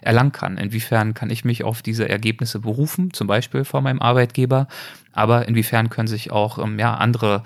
[0.00, 0.58] erlangen kann.
[0.58, 4.66] Inwiefern kann ich mich auf diese Ergebnisse berufen, zum Beispiel vor meinem Arbeitgeber,
[5.12, 7.44] aber inwiefern können sich auch ähm, ja, andere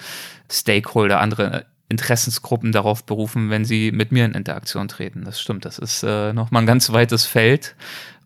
[0.50, 5.24] Stakeholder, andere Interessensgruppen darauf berufen, wenn sie mit mir in Interaktion treten.
[5.24, 7.76] Das stimmt, das ist äh, nochmal ein ganz weites Feld.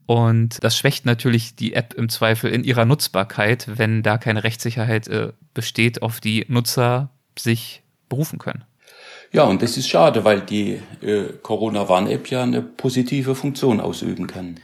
[0.07, 5.07] Und das schwächt natürlich die App im Zweifel in ihrer Nutzbarkeit, wenn da keine Rechtssicherheit
[5.09, 8.65] äh, besteht, auf die Nutzer sich berufen können.
[9.33, 14.59] Ja, und das ist schade, weil die äh, Corona-Warn-App ja eine positive Funktion ausüben kann.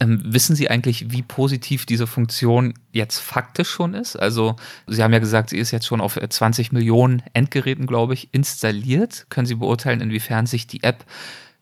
[0.00, 4.16] Ähm, wissen Sie eigentlich, wie positiv diese Funktion jetzt faktisch schon ist?
[4.16, 8.28] Also, Sie haben ja gesagt, sie ist jetzt schon auf 20 Millionen Endgeräten, glaube ich,
[8.32, 9.26] installiert.
[9.28, 11.04] Können Sie beurteilen, inwiefern sich die App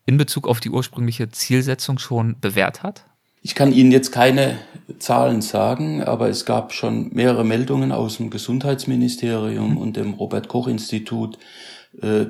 [0.07, 3.05] in Bezug auf die ursprüngliche Zielsetzung schon bewährt hat?
[3.43, 4.59] Ich kann Ihnen jetzt keine
[4.99, 10.69] Zahlen sagen, aber es gab schon mehrere Meldungen aus dem Gesundheitsministerium und dem Robert Koch
[10.69, 11.39] Institut, äh,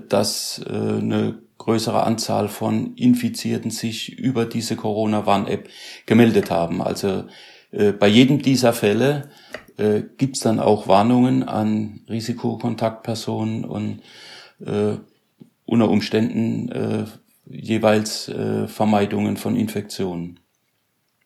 [0.09, 5.69] dass äh, eine größere Anzahl von Infizierten sich über diese Corona-Warn-App
[6.07, 6.83] gemeldet haben.
[6.83, 7.25] Also
[7.73, 9.31] äh, bei jedem dieser Fälle
[9.77, 14.03] äh, gibt es dann auch Warnungen an Risikokontaktpersonen und
[14.65, 14.97] äh,
[15.65, 17.05] unter Umständen äh,
[17.47, 20.39] jeweils äh, Vermeidungen von Infektionen.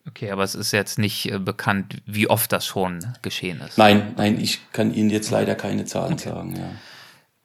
[0.09, 3.77] Okay, aber es ist jetzt nicht äh, bekannt, wie oft das schon geschehen ist.
[3.77, 6.29] Nein, nein, ich kann Ihnen jetzt leider keine Zahlen okay.
[6.31, 6.57] sagen.
[6.57, 6.71] Ja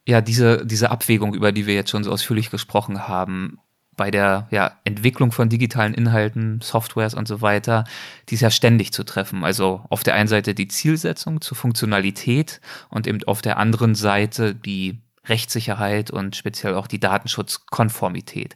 [0.07, 3.59] ja, diese, diese Abwägung, über die wir jetzt schon so ausführlich gesprochen haben,
[3.97, 7.85] bei der ja, Entwicklung von digitalen Inhalten, Softwares und so weiter,
[8.29, 9.43] die ist ja ständig zu treffen.
[9.43, 14.53] Also auf der einen Seite die Zielsetzung zur Funktionalität und eben auf der anderen Seite
[14.53, 18.55] die Rechtssicherheit und speziell auch die Datenschutzkonformität.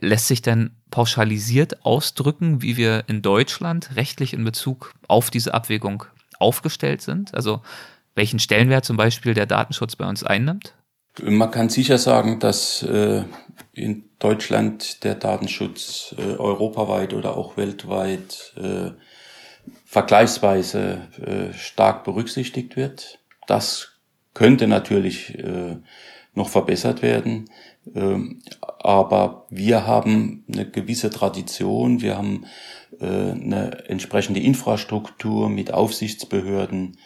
[0.00, 6.04] Lässt sich denn pauschalisiert ausdrücken, wie wir in Deutschland rechtlich in Bezug auf diese Abwägung
[6.38, 7.34] aufgestellt sind?
[7.34, 7.62] Also
[8.14, 10.74] welchen Stellenwert zum Beispiel der Datenschutz bei uns einnimmt?
[11.22, 13.24] Man kann sicher sagen, dass äh,
[13.72, 18.90] in Deutschland der Datenschutz äh, europaweit oder auch weltweit äh,
[19.84, 23.18] vergleichsweise äh, stark berücksichtigt wird.
[23.46, 23.98] Das
[24.34, 25.76] könnte natürlich äh,
[26.34, 27.50] noch verbessert werden.
[27.94, 32.46] Ähm, aber wir haben eine gewisse Tradition, wir haben
[33.00, 36.98] äh, eine entsprechende Infrastruktur mit Aufsichtsbehörden,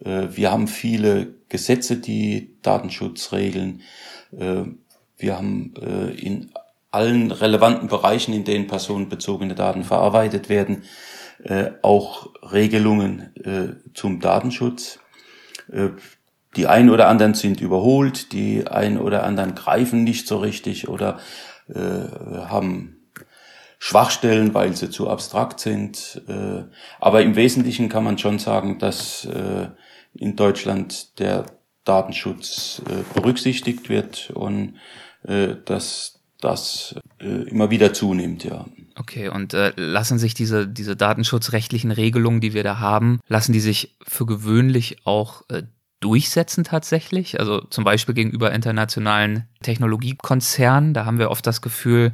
[0.00, 3.82] wir haben viele Gesetze, die Datenschutz regeln.
[4.36, 4.64] Äh,
[5.16, 6.50] wir haben äh, in
[6.90, 10.84] allen relevanten Bereichen, in denen personenbezogene Daten verarbeitet werden,
[11.82, 13.34] auch Regelungen
[13.92, 14.98] zum Datenschutz.
[16.56, 21.18] Die einen oder anderen sind überholt, die einen oder anderen greifen nicht so richtig oder
[21.68, 22.96] haben
[23.78, 26.22] Schwachstellen, weil sie zu abstrakt sind.
[26.98, 29.28] Aber im Wesentlichen kann man schon sagen, dass
[30.18, 31.46] in Deutschland der
[31.84, 34.74] Datenschutz äh, berücksichtigt wird und
[35.24, 38.66] äh, dass das äh, immer wieder zunimmt, ja.
[38.96, 43.60] Okay, und äh, lassen sich diese, diese datenschutzrechtlichen Regelungen, die wir da haben, lassen die
[43.60, 45.62] sich für gewöhnlich auch äh,
[46.00, 47.40] durchsetzen tatsächlich?
[47.40, 52.12] Also zum Beispiel gegenüber internationalen Technologiekonzernen, da haben wir oft das Gefühl,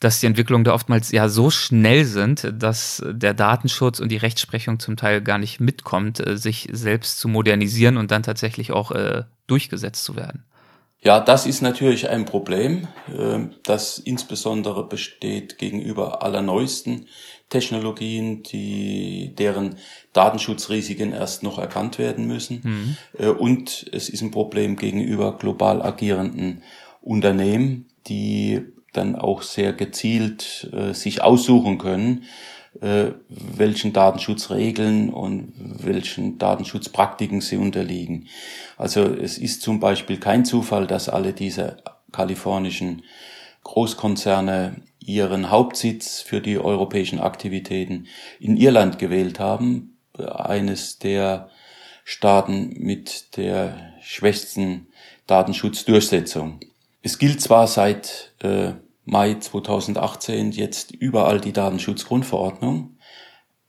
[0.00, 4.78] dass die Entwicklungen da oftmals ja so schnell sind, dass der Datenschutz und die Rechtsprechung
[4.78, 9.24] zum Teil gar nicht mitkommt, äh, sich selbst zu modernisieren und dann tatsächlich auch äh,
[9.46, 10.44] durchgesetzt zu werden.
[11.00, 17.06] Ja, das ist natürlich ein Problem, äh, das insbesondere besteht gegenüber allerneuesten
[17.48, 19.76] Technologien, die, deren
[20.12, 22.60] Datenschutzrisiken erst noch erkannt werden müssen.
[22.64, 22.96] Mhm.
[23.18, 26.62] Äh, und es ist ein Problem gegenüber global agierenden
[27.02, 28.64] Unternehmen, die
[28.96, 32.24] dann auch sehr gezielt äh, sich aussuchen können,
[32.80, 38.28] äh, welchen Datenschutzregeln und welchen Datenschutzpraktiken sie unterliegen.
[38.76, 41.78] Also es ist zum Beispiel kein Zufall, dass alle diese
[42.12, 43.02] kalifornischen
[43.62, 48.06] Großkonzerne ihren Hauptsitz für die europäischen Aktivitäten
[48.40, 51.50] in Irland gewählt haben, eines der
[52.04, 54.88] Staaten mit der schwächsten
[55.26, 56.60] Datenschutzdurchsetzung.
[57.02, 58.72] Es gilt zwar seit äh,
[59.06, 62.98] Mai 2018 jetzt überall die Datenschutzgrundverordnung,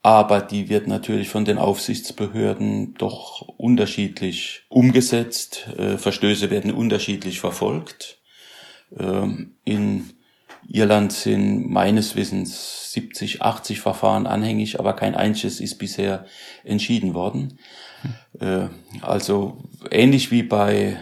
[0.02, 5.68] aber die wird natürlich von den Aufsichtsbehörden doch unterschiedlich umgesetzt.
[5.78, 8.20] Äh, Verstöße werden unterschiedlich verfolgt.
[8.98, 10.10] Ähm, in
[10.66, 16.26] Irland sind meines Wissens 70, 80 Verfahren anhängig, aber kein einziges ist bisher
[16.64, 17.60] entschieden worden.
[18.38, 18.70] Hm.
[19.02, 20.96] Also ähnlich wie bei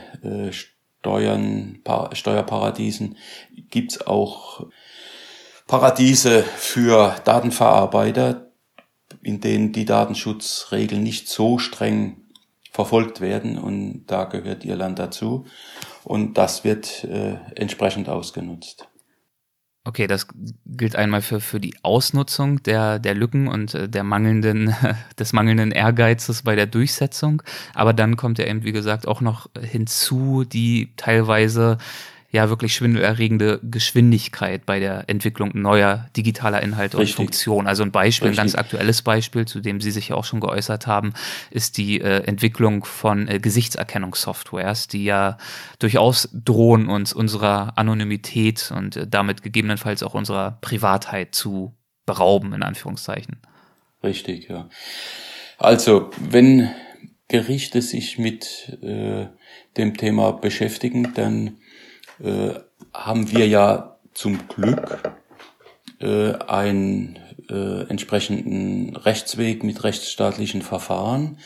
[1.06, 1.78] Steuern,
[2.14, 3.16] Steuerparadiesen.
[3.70, 4.66] Gibt's auch
[5.68, 8.50] Paradiese für Datenverarbeiter,
[9.22, 12.22] in denen die Datenschutzregeln nicht so streng
[12.72, 13.56] verfolgt werden.
[13.56, 15.46] Und da gehört Irland dazu.
[16.02, 18.88] Und das wird äh, entsprechend ausgenutzt.
[19.86, 20.26] Okay, das
[20.66, 24.74] gilt einmal für, für die Ausnutzung der, der Lücken und äh, der mangelnden,
[25.18, 27.40] des mangelnden Ehrgeizes bei der Durchsetzung.
[27.72, 31.78] Aber dann kommt ja eben, wie gesagt, auch noch hinzu, die teilweise
[32.30, 37.18] ja wirklich schwindelerregende Geschwindigkeit bei der Entwicklung neuer digitaler Inhalte Richtig.
[37.18, 37.66] und Funktionen.
[37.66, 38.40] Also ein Beispiel, Richtig.
[38.40, 41.14] ein ganz aktuelles Beispiel, zu dem Sie sich ja auch schon geäußert haben,
[41.50, 45.38] ist die äh, Entwicklung von äh, Gesichtserkennungssoftwares, die ja
[45.78, 52.62] durchaus drohen, uns unserer Anonymität und äh, damit gegebenenfalls auch unserer Privatheit zu berauben, in
[52.62, 53.38] Anführungszeichen.
[54.02, 54.68] Richtig, ja.
[55.58, 56.70] Also, wenn
[57.28, 59.26] Gerichte sich mit äh,
[59.76, 61.58] dem Thema beschäftigen, dann
[62.22, 62.54] äh,
[62.92, 64.98] haben wir ja zum Glück
[66.00, 71.38] äh, einen äh, entsprechenden Rechtsweg mit rechtsstaatlichen Verfahren,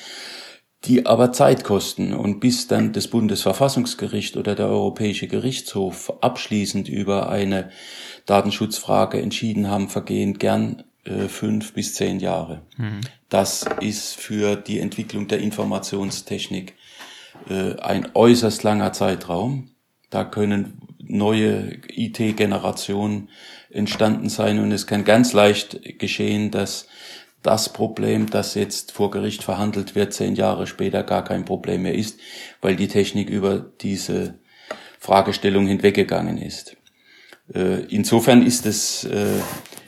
[0.85, 2.15] die aber Zeit kosten.
[2.15, 7.71] Und bis dann das Bundesverfassungsgericht oder der Europäische Gerichtshof abschließend über eine
[8.27, 12.63] Datenschutzfrage entschieden haben, vergehen gern äh, fünf bis zehn Jahre.
[12.77, 13.01] Mhm.
[13.29, 16.75] Das ist für die Entwicklung der Informationstechnik
[17.49, 19.71] äh, ein äußerst langer Zeitraum.
[20.11, 23.29] Da können neue IT-Generationen
[23.71, 26.87] entstanden sein und es kann ganz leicht geschehen, dass
[27.43, 31.95] das Problem, das jetzt vor Gericht verhandelt wird, zehn Jahre später gar kein Problem mehr
[31.95, 32.21] ist,
[32.61, 34.35] weil die Technik über diese
[34.99, 36.77] Fragestellung hinweggegangen ist.
[37.55, 39.41] Äh, insofern ist es äh,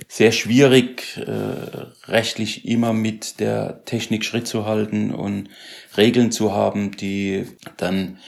[0.09, 5.49] sehr schwierig, äh, rechtlich immer mit der Technik Schritt zu halten und
[5.97, 7.47] Regeln zu haben, die
[7.77, 8.19] dann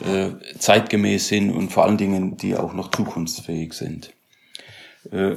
[0.00, 4.12] äh, zeitgemäß sind und vor allen Dingen, die auch noch zukunftsfähig sind.
[5.10, 5.36] Äh,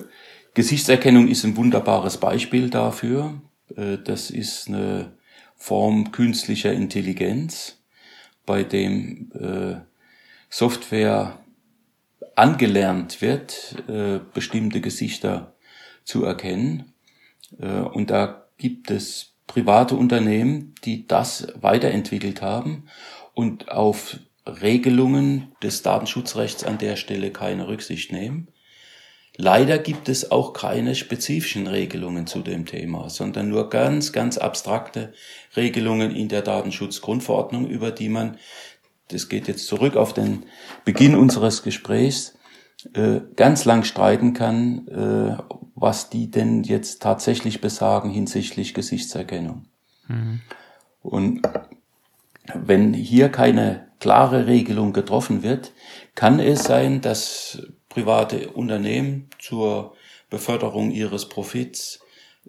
[0.54, 3.42] Gesichtserkennung ist ein wunderbares Beispiel dafür.
[3.76, 5.14] Äh, das ist eine
[5.56, 7.80] Form künstlicher Intelligenz,
[8.46, 9.76] bei dem äh,
[10.50, 11.40] Software
[12.36, 15.56] angelernt wird, äh, bestimmte Gesichter
[16.04, 16.94] zu erkennen.
[17.60, 22.86] Äh, und da gibt es private Unternehmen, die das weiterentwickelt haben
[23.34, 28.48] und auf Regelungen des Datenschutzrechts an der Stelle keine Rücksicht nehmen.
[29.36, 35.14] Leider gibt es auch keine spezifischen Regelungen zu dem Thema, sondern nur ganz, ganz abstrakte
[35.56, 38.38] Regelungen in der Datenschutzgrundverordnung, über die man,
[39.10, 40.46] das geht jetzt zurück auf den
[40.86, 42.36] Beginn unseres Gesprächs,
[42.94, 45.38] äh, ganz lang streiten kann, äh,
[45.76, 49.66] was die denn jetzt tatsächlich besagen hinsichtlich Gesichtserkennung.
[50.08, 50.42] Mhm.
[51.04, 51.42] Und
[52.56, 55.74] wenn hier keine klare Regelung getroffen wird,
[56.16, 59.96] kann es sein, dass private Unternehmen zur
[60.30, 62.00] Beförderung ihres Profits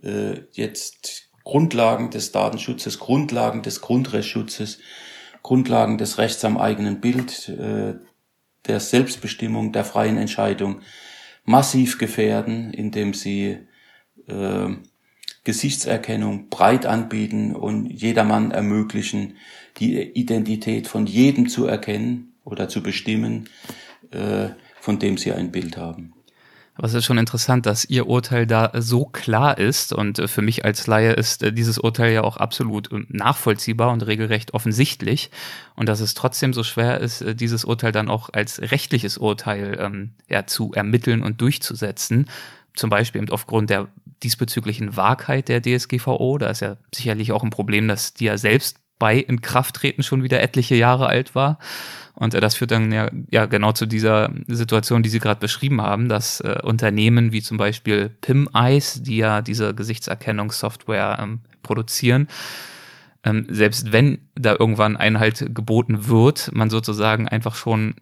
[0.02, 4.80] äh, jetzt Grundlagen des Datenschutzes, Grundlagen des Grundrechtsschutzes,
[5.42, 7.94] Grundlagen des Rechts am eigenen Bild, äh,
[8.66, 10.82] der Selbstbestimmung, der freien Entscheidung
[11.44, 13.58] massiv gefährden, indem sie
[14.26, 14.68] äh,
[15.44, 19.38] Gesichtserkennung breit anbieten und jedermann ermöglichen,
[19.78, 23.48] die Identität von jedem zu erkennen oder zu bestimmen,
[24.10, 24.48] äh,
[24.80, 26.14] von dem sie ein Bild haben.
[26.78, 29.92] Aber es ist schon interessant, dass Ihr Urteil da so klar ist.
[29.92, 34.06] Und äh, für mich als Laie ist äh, dieses Urteil ja auch absolut nachvollziehbar und
[34.06, 35.32] regelrecht offensichtlich.
[35.74, 40.10] Und dass es trotzdem so schwer ist, dieses Urteil dann auch als rechtliches Urteil ähm,
[40.28, 42.30] ja, zu ermitteln und durchzusetzen.
[42.76, 43.88] Zum Beispiel eben aufgrund der
[44.22, 46.38] diesbezüglichen Wahrheit der DSGVO.
[46.38, 50.40] Da ist ja sicherlich auch ein Problem, dass die ja selbst bei Inkrafttreten schon wieder
[50.42, 51.58] etliche Jahre alt war.
[52.14, 55.80] Und äh, das führt dann ja, ja genau zu dieser Situation, die Sie gerade beschrieben
[55.80, 62.28] haben, dass äh, Unternehmen wie zum Beispiel PimEyes, die ja diese Gesichtserkennungssoftware ähm, produzieren,
[63.24, 67.94] ähm, selbst wenn da irgendwann Einhalt geboten wird, man sozusagen einfach schon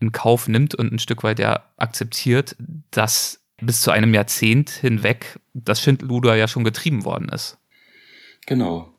[0.00, 2.56] in Kauf nimmt und ein Stück weit ja akzeptiert,
[2.90, 7.58] dass bis zu einem Jahrzehnt hinweg das Schindluder ja schon getrieben worden ist.
[8.46, 8.93] Genau.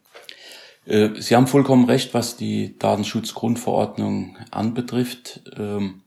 [0.85, 5.41] Äh, Sie haben vollkommen recht, was die Datenschutzgrundverordnung anbetrifft.
[5.57, 6.01] Ähm,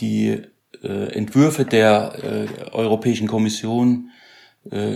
[0.00, 0.42] die
[0.82, 4.08] äh, Entwürfe der äh, Europäischen Kommission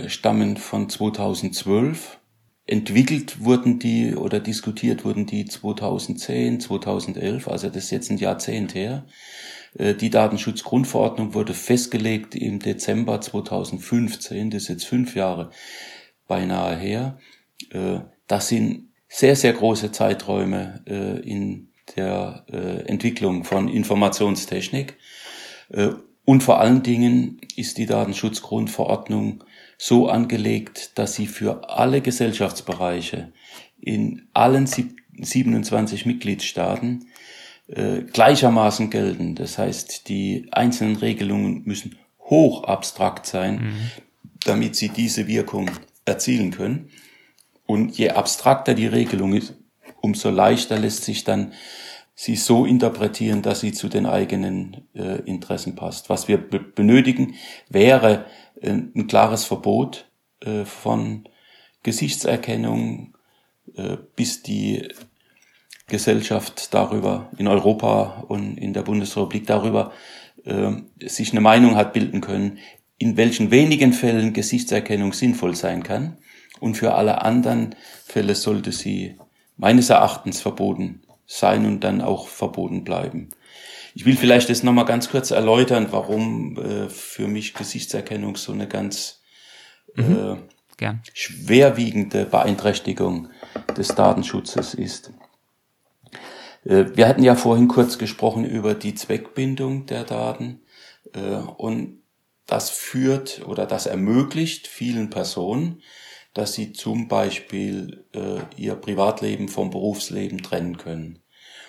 [0.07, 2.19] stammen von 2012.
[2.65, 8.75] Entwickelt wurden die oder diskutiert wurden die 2010, 2011, also das ist jetzt ein Jahrzehnt
[8.75, 9.05] her.
[9.77, 15.51] Die Datenschutzgrundverordnung wurde festgelegt im Dezember 2015, das ist jetzt fünf Jahre
[16.29, 17.19] beinahe her.
[18.27, 24.97] Das sind sehr, sehr große Zeiträume äh, in der äh, Entwicklung von Informationstechnik.
[25.69, 25.89] Äh,
[26.25, 29.45] und vor allen Dingen ist die Datenschutzgrundverordnung
[29.77, 33.31] so angelegt, dass sie für alle Gesellschaftsbereiche
[33.79, 37.05] in allen 27 Mitgliedstaaten
[37.67, 39.35] äh, gleichermaßen gelten.
[39.35, 43.91] Das heißt, die einzelnen Regelungen müssen hoch abstrakt sein, mhm.
[44.45, 45.71] damit sie diese Wirkung
[46.05, 46.89] erzielen können.
[47.67, 49.53] Und je abstrakter die Regelung ist,
[50.01, 51.53] umso leichter lässt sich dann
[52.15, 56.09] sie so interpretieren, dass sie zu den eigenen äh, Interessen passt.
[56.09, 57.35] Was wir benötigen,
[57.69, 58.25] wäre
[58.59, 60.09] äh, ein klares Verbot
[60.39, 61.27] äh, von
[61.83, 63.15] Gesichtserkennung,
[63.75, 64.87] äh, bis die
[65.87, 69.91] Gesellschaft darüber in Europa und in der Bundesrepublik darüber
[70.45, 70.71] äh,
[71.05, 72.59] sich eine Meinung hat bilden können,
[72.97, 76.17] in welchen wenigen Fällen Gesichtserkennung sinnvoll sein kann
[76.59, 79.17] und für alle anderen Fälle sollte sie
[79.57, 83.29] meines Erachtens verboten sein und dann auch verboten bleiben.
[83.93, 88.67] Ich will vielleicht das nochmal ganz kurz erläutern, warum äh, für mich Gesichtserkennung so eine
[88.67, 89.21] ganz
[89.95, 90.37] mhm.
[90.79, 93.29] äh, schwerwiegende Beeinträchtigung
[93.75, 95.11] des Datenschutzes ist.
[96.63, 100.61] Äh, wir hatten ja vorhin kurz gesprochen über die Zweckbindung der Daten
[101.13, 102.03] äh, und
[102.45, 105.81] das führt oder das ermöglicht vielen Personen,
[106.33, 111.19] dass sie zum Beispiel äh, ihr Privatleben vom Berufsleben trennen können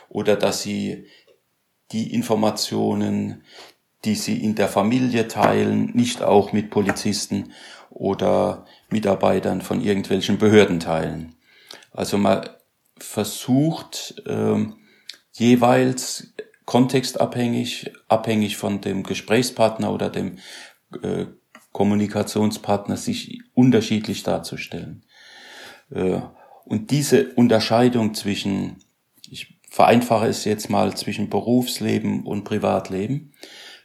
[0.09, 1.07] oder dass sie
[1.93, 3.43] die Informationen,
[4.05, 7.53] die sie in der Familie teilen, nicht auch mit Polizisten
[7.91, 11.35] oder Mitarbeitern von irgendwelchen Behörden teilen.
[11.91, 12.49] Also man
[12.99, 14.67] versucht äh,
[15.33, 16.35] jeweils
[16.65, 20.39] kontextabhängig, abhängig von dem Gesprächspartner oder dem
[21.03, 21.27] äh,
[21.79, 25.05] Kommunikationspartner sich unterschiedlich darzustellen.
[25.91, 26.23] Äh,
[26.65, 28.79] und diese Unterscheidung zwischen,
[29.31, 33.33] ich vereinfache es jetzt mal, zwischen Berufsleben und Privatleben,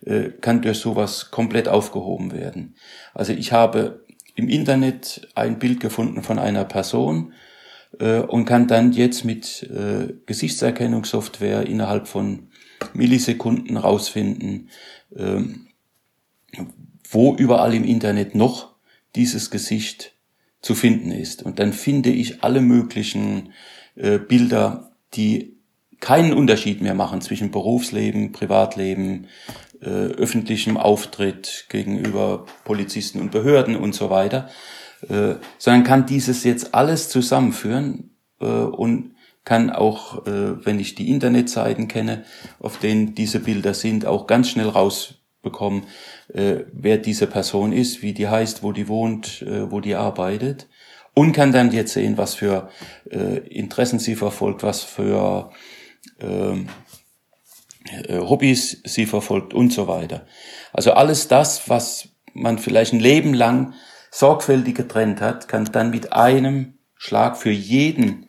[0.04, 2.74] äh, kann durch sowas komplett aufgehoben werden.
[3.14, 7.34] Also ich habe im Internet ein Bild gefunden von einer Person
[8.00, 9.70] äh, und kann dann jetzt mit
[10.26, 12.48] Gesichtserkennungssoftware innerhalb von
[12.96, 14.72] Millisekunden rausfinden,
[15.16, 15.68] ähm,
[17.14, 18.74] wo überall im Internet noch
[19.16, 20.14] dieses Gesicht
[20.62, 21.44] zu finden ist.
[21.44, 23.54] Und dann finde ich alle möglichen
[23.96, 25.58] äh, Bilder, die
[26.00, 29.28] keinen Unterschied mehr machen zwischen Berufsleben, Privatleben,
[29.82, 34.50] äh, öffentlichem Auftritt gegenüber Polizisten und Behörden und so weiter,
[35.10, 39.14] äh, sondern kann dieses jetzt alles zusammenführen äh, und
[39.46, 42.24] kann auch, äh, wenn ich die Internetseiten kenne,
[42.60, 45.84] auf denen diese Bilder sind, auch ganz schnell rausbekommen,
[46.34, 50.68] äh, wer diese Person ist, wie die heißt, wo die wohnt, äh, wo die arbeitet
[51.14, 52.70] und kann dann jetzt sehen, was für
[53.10, 55.52] äh, Interessen sie verfolgt, was für
[56.20, 56.68] ähm,
[58.08, 60.26] äh, Hobbys sie verfolgt und so weiter.
[60.72, 63.74] Also alles das, was man vielleicht ein Leben lang
[64.12, 68.28] sorgfältig getrennt hat, kann dann mit einem Schlag für jeden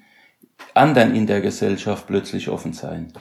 [0.74, 3.12] anderen in der Gesellschaft plötzlich offen sein.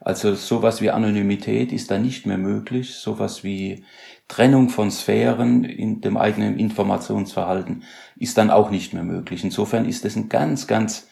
[0.00, 3.84] Also sowas wie Anonymität ist da nicht mehr möglich, sowas wie
[4.28, 7.84] Trennung von Sphären in dem eigenen Informationsverhalten
[8.16, 9.44] ist dann auch nicht mehr möglich.
[9.44, 11.08] Insofern ist es ein ganz, ganz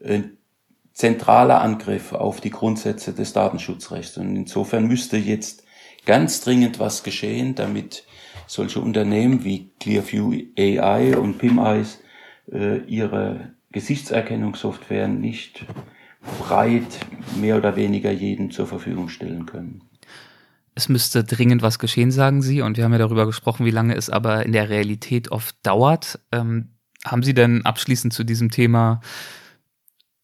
[0.00, 0.22] äh,
[0.92, 4.18] zentraler Angriff auf die Grundsätze des Datenschutzrechts.
[4.18, 5.64] Und insofern müsste jetzt
[6.06, 8.04] ganz dringend was geschehen, damit
[8.46, 12.00] solche Unternehmen wie Clearview AI und PimEyes
[12.50, 15.64] äh, ihre Gesichtserkennungssoftware nicht
[16.40, 16.98] breit
[17.40, 19.89] mehr oder weniger jedem zur Verfügung stellen können
[20.80, 22.62] es müsste dringend was geschehen, sagen Sie.
[22.62, 26.18] Und wir haben ja darüber gesprochen, wie lange es aber in der Realität oft dauert.
[26.32, 29.00] Ähm, haben Sie denn abschließend zu diesem Thema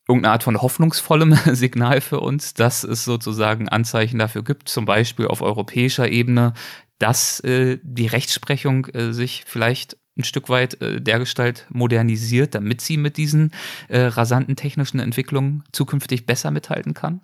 [0.09, 5.27] irgendeine Art von hoffnungsvollem Signal für uns, dass es sozusagen Anzeichen dafür gibt, zum Beispiel
[5.27, 6.55] auf europäischer Ebene,
[6.99, 12.97] dass äh, die Rechtsprechung äh, sich vielleicht ein Stück weit äh, dergestalt modernisiert, damit sie
[12.97, 13.53] mit diesen
[13.89, 17.21] äh, rasanten technischen Entwicklungen zukünftig besser mithalten kann?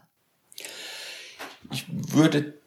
[1.70, 2.61] Ich würde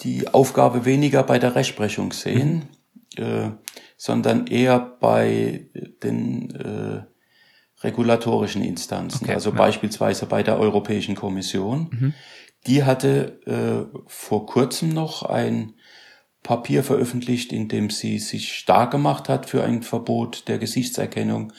[0.00, 2.68] die Aufgabe weniger bei der Rechtsprechung sehen,
[3.16, 3.22] mhm.
[3.22, 3.50] äh,
[3.96, 5.68] sondern eher bei
[6.02, 7.04] den äh,
[7.82, 9.56] regulatorischen Instanzen, okay, also ja.
[9.56, 11.88] beispielsweise bei der Europäischen Kommission.
[11.90, 12.14] Mhm.
[12.66, 15.74] Die hatte äh, vor kurzem noch ein
[16.42, 21.52] Papier veröffentlicht, in dem sie sich stark gemacht hat für ein Verbot der Gesichtserkennung.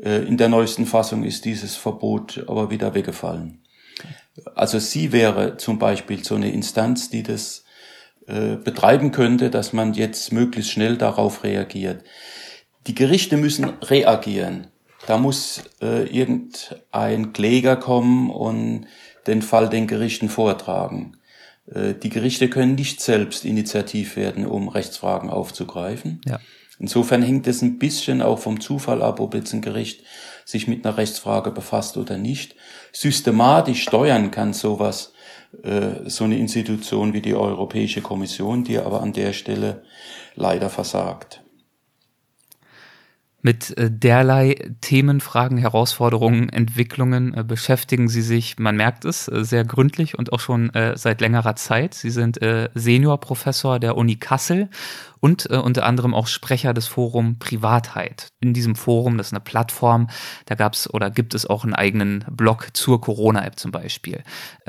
[0.00, 3.64] Äh, in der neuesten Fassung ist dieses Verbot aber wieder weggefallen.
[4.54, 7.63] Also sie wäre zum Beispiel so eine Instanz, die das
[8.26, 12.04] äh, betreiben könnte, dass man jetzt möglichst schnell darauf reagiert.
[12.86, 14.68] Die Gerichte müssen reagieren.
[15.06, 18.86] Da muss äh, irgendein Kläger kommen und
[19.26, 21.16] den Fall den Gerichten vortragen.
[21.66, 26.20] Äh, die Gerichte können nicht selbst initiativ werden, um Rechtsfragen aufzugreifen.
[26.26, 26.40] Ja.
[26.78, 30.02] Insofern hängt es ein bisschen auch vom Zufall ab, ob jetzt ein Gericht
[30.44, 32.56] sich mit einer Rechtsfrage befasst oder nicht.
[32.92, 35.13] Systematisch steuern kann sowas
[36.06, 39.82] so eine Institution wie die Europäische Kommission, die aber an der Stelle
[40.34, 41.43] leider versagt.
[43.46, 49.44] Mit äh, derlei Themen, Fragen, Herausforderungen, Entwicklungen äh, beschäftigen Sie sich, man merkt es, äh,
[49.44, 51.94] sehr gründlich und auch schon seit längerer Zeit.
[51.94, 52.38] Sie sind
[52.74, 54.70] Seniorprofessor der Uni Kassel
[55.20, 58.28] und unter anderem auch Sprecher des Forum Privatheit.
[58.40, 60.08] In diesem Forum, das ist eine Plattform,
[60.46, 64.22] da gab es oder gibt es auch einen eigenen Blog zur Corona-App zum Beispiel.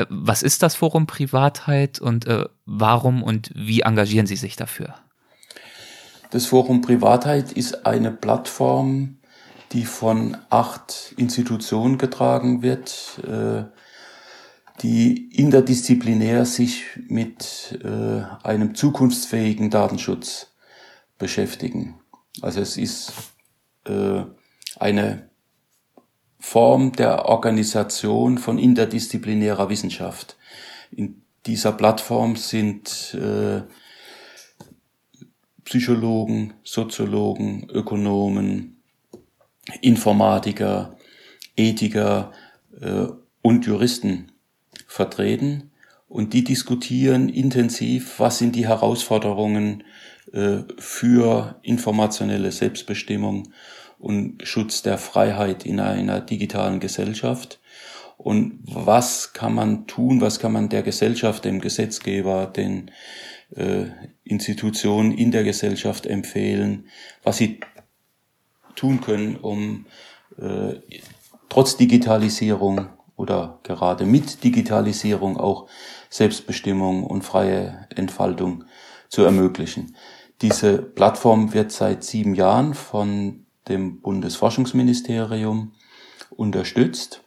[0.10, 2.28] was ist das Forum Privatheit und
[2.66, 4.96] warum und wie engagieren Sie sich dafür?
[6.36, 9.20] Das Forum Privatheit ist eine Plattform,
[9.72, 13.64] die von acht Institutionen getragen wird, äh,
[14.82, 20.54] die interdisziplinär sich mit äh, einem zukunftsfähigen Datenschutz
[21.18, 22.02] beschäftigen.
[22.42, 23.14] Also es ist
[23.88, 24.24] äh,
[24.76, 25.30] eine
[26.38, 30.36] Form der Organisation von interdisziplinärer Wissenschaft.
[30.92, 33.18] In dieser Plattform sind
[35.66, 38.78] Psychologen, Soziologen, Ökonomen,
[39.82, 40.96] Informatiker,
[41.58, 42.32] Ethiker
[42.80, 43.08] äh,
[43.42, 44.32] und Juristen
[44.88, 45.72] vertreten.
[46.08, 49.84] Und die diskutieren intensiv, was sind die Herausforderungen
[50.32, 53.50] äh, für informationelle Selbstbestimmung
[53.98, 57.60] und Schutz der Freiheit in einer digitalen Gesellschaft.
[58.18, 62.92] Und was kann man tun, was kann man der Gesellschaft, dem Gesetzgeber, den
[63.56, 63.86] äh,
[64.24, 66.88] Institutionen in der Gesellschaft empfehlen,
[67.24, 67.60] was sie
[68.76, 69.86] tun können, um
[70.38, 70.76] äh,
[71.50, 75.68] trotz Digitalisierung oder gerade mit Digitalisierung auch
[76.10, 78.66] Selbstbestimmung und freie Entfaltung
[79.10, 79.96] zu ermöglichen.
[80.42, 85.74] Diese Plattform wird seit sieben Jahren von dem Bundesforschungsministerium
[86.30, 87.24] unterstützt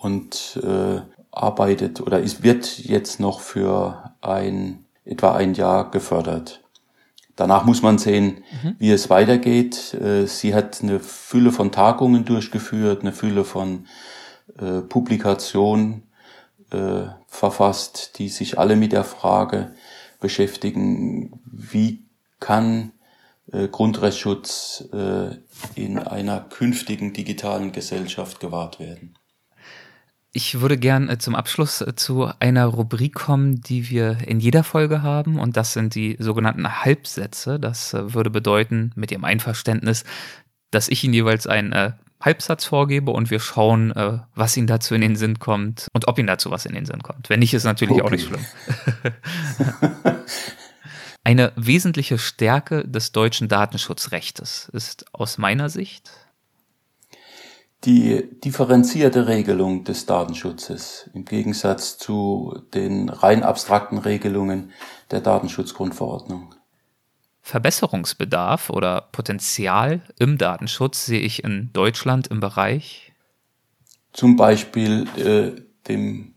[0.00, 1.00] und äh,
[1.32, 6.62] arbeitet oder es wird jetzt noch für ein etwa ein Jahr gefördert.
[7.36, 8.76] Danach muss man sehen, mhm.
[8.78, 9.94] wie es weitergeht.
[9.94, 13.86] Äh, sie hat eine Fülle von Tagungen durchgeführt, eine Fülle von
[14.58, 16.04] äh, Publikationen
[16.70, 19.74] äh, verfasst, die sich alle mit der Frage
[20.20, 22.04] beschäftigen, wie
[22.38, 22.92] kann
[23.50, 24.88] Grundrechtsschutz
[25.74, 29.18] in einer künftigen digitalen Gesellschaft gewahrt werden.
[30.34, 34.64] Ich würde gern äh, zum Abschluss äh, zu einer Rubrik kommen, die wir in jeder
[34.64, 37.60] Folge haben, und das sind die sogenannten Halbsätze.
[37.60, 40.04] Das äh, würde bedeuten, mit Ihrem Einverständnis,
[40.70, 43.92] dass ich Ihnen jeweils einen Halbsatz vorgebe und wir schauen,
[44.34, 47.02] was Ihnen dazu in den Sinn kommt und ob Ihnen dazu was in den Sinn
[47.02, 47.28] kommt.
[47.28, 48.02] Wenn nicht, ist natürlich okay.
[48.02, 48.40] auch nicht schlimm.
[51.24, 56.10] Eine wesentliche Stärke des deutschen Datenschutzrechtes ist aus meiner Sicht
[57.84, 64.70] die differenzierte Regelung des Datenschutzes im Gegensatz zu den rein abstrakten Regelungen
[65.10, 66.54] der Datenschutzgrundverordnung.
[67.40, 73.12] Verbesserungsbedarf oder Potenzial im Datenschutz sehe ich in Deutschland im Bereich
[74.12, 76.34] zum Beispiel äh, dem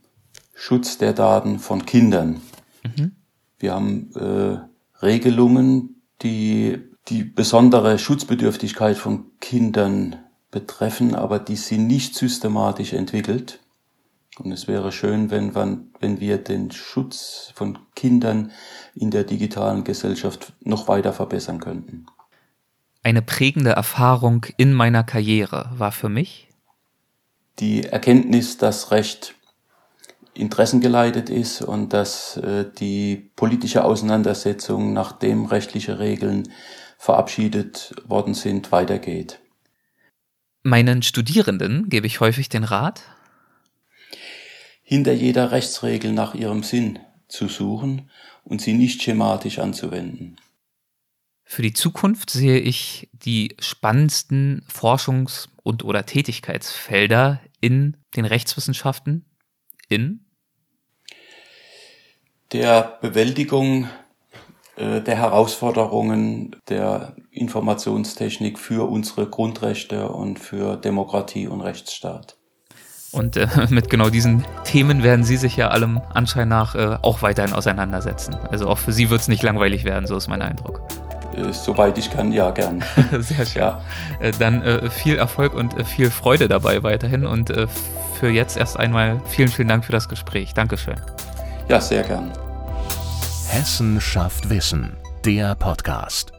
[0.53, 2.41] Schutz der Daten von Kindern.
[2.83, 3.11] Mhm.
[3.59, 6.79] Wir haben äh, Regelungen, die
[7.09, 10.24] die besondere Schutzbedürftigkeit von Kindern
[10.55, 13.59] betreffen, aber die sind nicht systematisch entwickelt.
[14.39, 18.51] Und es wäre schön, wenn, man, wenn wir den Schutz von Kindern
[18.95, 22.05] in der digitalen Gesellschaft noch weiter verbessern könnten.
[23.03, 26.47] Eine prägende Erfahrung in meiner Karriere war für mich
[27.59, 29.35] die Erkenntnis, dass Recht
[30.33, 36.49] interessengeleitet ist und dass äh, die politische Auseinandersetzung, nachdem rechtliche Regeln
[36.97, 39.39] verabschiedet worden sind, weitergeht.
[40.67, 43.03] Meinen Studierenden gebe ich häufig den Rat,
[44.81, 46.97] hinter jeder Rechtsregel nach ihrem Sinn
[47.27, 48.09] zu suchen
[48.43, 50.37] und sie nicht schematisch anzuwenden.
[51.43, 59.23] Für die Zukunft sehe ich die spannendsten Forschungs- und oder Tätigkeitsfelder in den Rechtswissenschaften
[59.87, 60.25] in
[62.53, 63.87] der Bewältigung
[64.77, 72.35] der Herausforderungen der Informationstechnik für unsere Grundrechte und für Demokratie und Rechtsstaat.
[73.15, 77.21] Und äh, mit genau diesen Themen werden Sie sich ja allem Anschein nach äh, auch
[77.21, 78.35] weiterhin auseinandersetzen.
[78.51, 80.81] Also auch für Sie wird es nicht langweilig werden, so ist mein Eindruck.
[81.35, 82.83] Äh, soweit ich kann, ja, gern.
[83.19, 83.61] Sehr schön.
[83.61, 83.81] Ja.
[84.19, 87.25] Äh, dann äh, viel Erfolg und äh, viel Freude dabei weiterhin.
[87.25, 87.53] Und
[88.19, 90.53] für jetzt erst einmal vielen, vielen Dank für das Gespräch.
[90.53, 90.95] Dankeschön.
[91.67, 92.31] Ja, sehr gern.
[93.55, 96.34] Hessen schafft Wissen, der Podcast.